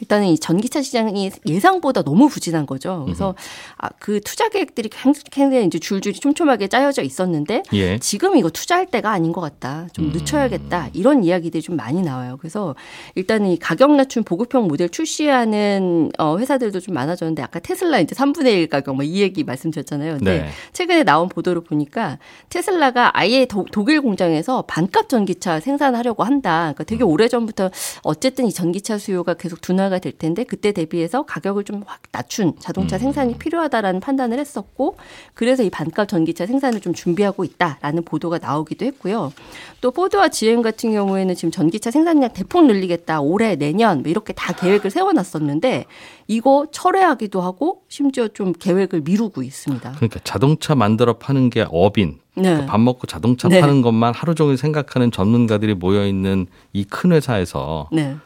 일단은 0.00 0.26
이 0.26 0.38
전기차 0.38 0.82
시장이 0.82 1.30
예상보다 1.46 2.02
너무 2.02 2.28
부진한 2.28 2.66
거죠. 2.66 3.02
그래서 3.04 3.34
아, 3.78 3.88
그 4.00 4.20
투자 4.20 4.48
계획들이 4.48 4.90
굉장히 5.30 5.66
이제 5.66 5.78
줄줄이 5.78 6.14
촘촘하게 6.14 6.68
짜여져 6.68 7.02
있었는데 7.02 7.62
예. 7.72 7.98
지금 8.00 8.36
이거 8.36 8.50
투자할 8.50 8.86
때가 8.86 9.10
아닌 9.10 9.32
것 9.32 9.40
같다. 9.40 9.86
좀 9.92 10.10
늦춰야겠다. 10.12 10.88
이런 10.92 11.22
이야기들이 11.24 11.62
좀 11.62 11.76
많이 11.76 12.02
나와요. 12.02 12.36
그래서 12.40 12.74
일단은 13.14 13.50
이 13.50 13.58
가격 13.58 13.92
낮춘 13.94 14.24
보급형 14.24 14.66
모델 14.66 14.88
출시하는 14.88 16.10
어, 16.18 16.36
회사들도 16.38 16.80
좀 16.80 16.94
많아졌는데 16.94 17.42
아까 17.42 17.58
테슬라 17.60 18.00
이제 18.00 18.14
3분의 18.14 18.46
1 18.48 18.68
가격 18.68 18.96
뭐 18.96 19.04
이 19.04 19.20
얘기 19.20 19.44
말씀드렸잖아요. 19.44 20.16
근데 20.18 20.38
네. 20.42 20.48
최근에 20.72 21.04
나온 21.04 21.28
보도를 21.28 21.62
보니까 21.62 22.18
테슬라가 22.48 23.16
아예 23.16 23.44
도, 23.44 23.64
독일 23.70 24.00
공장에서 24.00 24.62
반값 24.62 25.08
전기차 25.08 25.60
생산하려고 25.60 26.24
한다. 26.24 26.72
그러니까 26.74 26.84
되게 26.84 27.04
오래 27.04 27.28
전부터 27.28 27.70
어쨌든 28.02 28.46
이 28.46 28.52
전기차 28.52 28.98
수요가 28.98 29.34
계속 29.34 29.60
둔화 29.60 29.83
가 29.90 29.98
될 29.98 30.12
텐데 30.12 30.44
그때 30.44 30.72
대비해서 30.72 31.22
가격을 31.24 31.64
좀 31.64 31.82
확 31.86 32.00
낮춘 32.12 32.54
자동차 32.60 32.98
생산이 32.98 33.36
필요하다라는 33.38 34.00
판단을 34.00 34.38
했었고 34.38 34.96
그래서 35.34 35.62
이 35.62 35.70
반값 35.70 36.08
전기차 36.08 36.46
생산을 36.46 36.80
좀 36.80 36.94
준비하고 36.94 37.44
있다라는 37.44 38.04
보도가 38.04 38.38
나오기도 38.38 38.84
했고요. 38.86 39.32
또 39.80 39.90
포드와 39.90 40.28
GM 40.28 40.62
같은 40.62 40.92
경우에는 40.92 41.34
지금 41.34 41.50
전기차 41.50 41.90
생산량 41.90 42.32
대폭 42.32 42.66
늘리겠다. 42.66 43.20
올해 43.20 43.56
내년 43.56 44.02
뭐 44.02 44.10
이렇게 44.10 44.32
다 44.32 44.52
계획을 44.54 44.90
세워놨었는데 44.90 45.84
이거 46.28 46.66
철회하기도 46.72 47.40
하고 47.40 47.82
심지어 47.88 48.28
좀 48.28 48.52
계획을 48.52 49.02
미루고 49.02 49.42
있습니다. 49.42 49.92
그러니까 49.92 50.20
자동차 50.24 50.74
만들어 50.74 51.14
파는 51.18 51.50
게 51.50 51.66
업인. 51.70 52.18
네. 52.36 52.66
밥 52.66 52.80
먹고 52.80 53.06
자동차 53.06 53.48
네. 53.48 53.60
파는 53.60 53.82
것만 53.82 54.12
하루 54.14 54.34
종일 54.34 54.56
생각하는 54.56 55.10
전문가들이 55.12 55.74
모여 55.74 56.06
있는 56.06 56.46
이 56.72 56.84
큰 56.84 57.12
회사에서 57.12 57.88
네. 57.92 58.16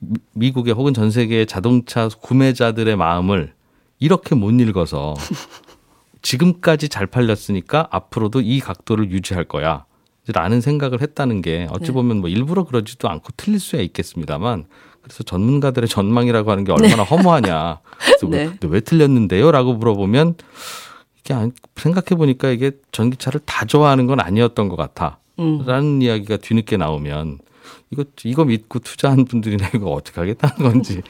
미- 0.00 0.18
미국의 0.34 0.74
혹은 0.74 0.94
전 0.94 1.10
세계의 1.10 1.46
자동차 1.46 2.08
구매자들의 2.08 2.96
마음을 2.96 3.52
이렇게 3.98 4.34
못 4.34 4.50
읽어서 4.60 5.14
지금까지 6.22 6.88
잘 6.88 7.06
팔렸으니까 7.06 7.88
앞으로도 7.90 8.40
이 8.40 8.60
각도를 8.60 9.10
유지할 9.10 9.44
거야. 9.44 9.84
라는 10.32 10.62
생각을 10.62 11.02
했다는 11.02 11.42
게 11.42 11.66
어찌 11.70 11.86
네. 11.88 11.92
보면 11.92 12.20
뭐 12.20 12.30
일부러 12.30 12.64
그러지도 12.64 13.10
않고 13.10 13.28
틀릴 13.36 13.60
수야 13.60 13.82
있겠습니다만 13.82 14.64
그래서 15.02 15.22
전문가들의 15.22 15.86
전망이라고 15.86 16.50
하는 16.50 16.64
게 16.64 16.72
얼마나 16.72 17.02
허무하냐. 17.02 17.80
그래서 17.98 18.26
네. 18.30 18.46
왜, 18.62 18.68
왜 18.68 18.80
틀렸는데요? 18.80 19.50
라고 19.52 19.74
물어보면 19.74 20.36
이게 21.20 21.34
생각해 21.76 22.16
보니까 22.16 22.48
이게 22.48 22.70
전기차를 22.90 23.40
다 23.44 23.66
좋아하는 23.66 24.06
건 24.06 24.18
아니었던 24.20 24.70
것 24.70 24.76
같아. 24.76 25.18
음. 25.40 25.62
라는 25.66 26.00
이야기가 26.00 26.38
뒤늦게 26.38 26.78
나오면 26.78 27.40
이거 27.90 28.04
이거 28.24 28.44
믿고 28.44 28.80
투자한 28.80 29.24
분들이나 29.26 29.70
이거 29.74 29.90
어떻게 29.90 30.18
하겠다는 30.20 30.56
건지 30.72 31.02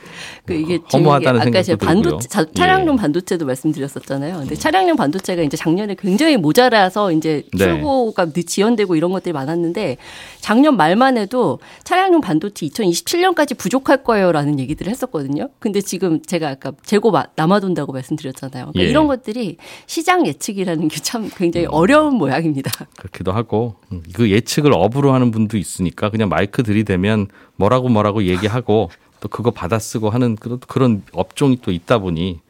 그 0.45 0.53
이게 0.55 0.77
어, 0.77 0.81
허무하다는 0.93 1.41
아까 1.41 1.51
제가 1.63 1.63
생각도 1.63 1.87
반도체. 1.87 2.29
자- 2.29 2.45
차량용 2.53 2.97
예. 2.97 3.01
반도체도 3.01 3.47
말씀드렸었잖아요. 3.47 4.39
근데 4.41 4.55
차량용 4.55 4.97
반도체가 4.97 5.43
이제 5.43 5.57
작년에 5.57 5.95
굉장히 5.99 6.37
모자라서 6.37 7.13
이제 7.13 7.45
네. 7.55 7.59
출고가 7.67 8.33
늦- 8.33 8.47
지연되고 8.47 8.97
이런 8.97 9.13
것들이 9.13 9.33
많았는데 9.33 9.97
작년 10.41 10.77
말만 10.77 11.17
해도 11.17 11.61
차량용 11.85 12.21
반도체 12.21 12.67
2027년까지 12.67 13.57
부족할 13.57 14.03
거예요라는 14.05 14.59
얘기들을 14.59 14.91
했었거든요. 14.91 15.49
근데 15.61 15.81
지금 15.81 16.21
제가 16.23 16.49
아까 16.51 16.73
재고 16.85 17.11
마- 17.13 17.27
남아돈다고 17.37 17.93
말씀드렸잖아요. 17.93 18.73
그러니까 18.73 18.81
예. 18.83 18.87
음. 18.87 18.91
이런 18.91 19.07
것들이 19.07 19.57
시장 19.87 20.27
예측이라는 20.27 20.89
게 20.89 21.05
참 21.05 21.29
굉장히 21.37 21.67
어려운 21.67 22.15
모양입니다. 22.17 22.71
그렇기도 22.97 23.31
하고 23.33 23.75
음, 23.93 24.03
그 24.15 24.31
예측을 24.31 24.73
업으로 24.73 25.13
하는 25.13 25.31
분도 25.31 25.57
있으니까 25.59 26.09
그냥 26.11 26.29
마이크 26.29 26.63
들이대면 26.65 27.29
뭐라고 27.57 27.89
뭐라고 27.89 28.25
얘기하고 28.25 28.91
또 29.21 29.29
그거 29.29 29.53
받아 29.53 29.79
쓰고 29.79 30.11
하는 30.11 30.37
그런 30.37 31.03
업종이 31.13 31.59
또 31.63 31.71
있다 31.71 31.99
보니 31.99 32.41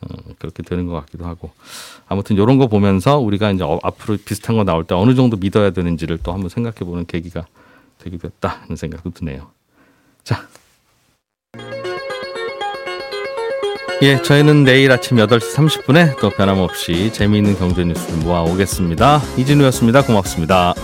어, 0.00 0.14
그렇게 0.38 0.62
되는 0.62 0.86
것 0.86 0.94
같기도 0.94 1.24
하고 1.24 1.50
아무튼 2.06 2.36
이런 2.36 2.58
거 2.58 2.66
보면서 2.66 3.18
우리가 3.18 3.50
이제 3.52 3.64
어, 3.64 3.78
앞으로 3.82 4.18
비슷한 4.24 4.56
거 4.56 4.64
나올 4.64 4.84
때 4.84 4.94
어느 4.94 5.14
정도 5.14 5.36
믿어야 5.36 5.70
되는지를 5.70 6.18
또 6.22 6.32
한번 6.32 6.48
생각해 6.48 6.78
보는 6.80 7.06
계기가 7.06 7.46
되기도 7.98 8.28
했다 8.28 8.60
하는 8.62 8.76
생각도 8.76 9.10
드네요. 9.10 9.50
자. 10.24 10.46
예, 14.00 14.22
저희는 14.22 14.62
내일 14.62 14.92
아침 14.92 15.16
8시 15.16 15.56
30분에 15.56 16.20
또 16.20 16.30
변함없이 16.30 17.12
재미있는 17.12 17.58
경제 17.58 17.84
뉴스를 17.84 18.18
모아 18.20 18.42
오겠습니다. 18.42 19.20
이진우였습니다. 19.36 20.02
고맙습니다. 20.02 20.74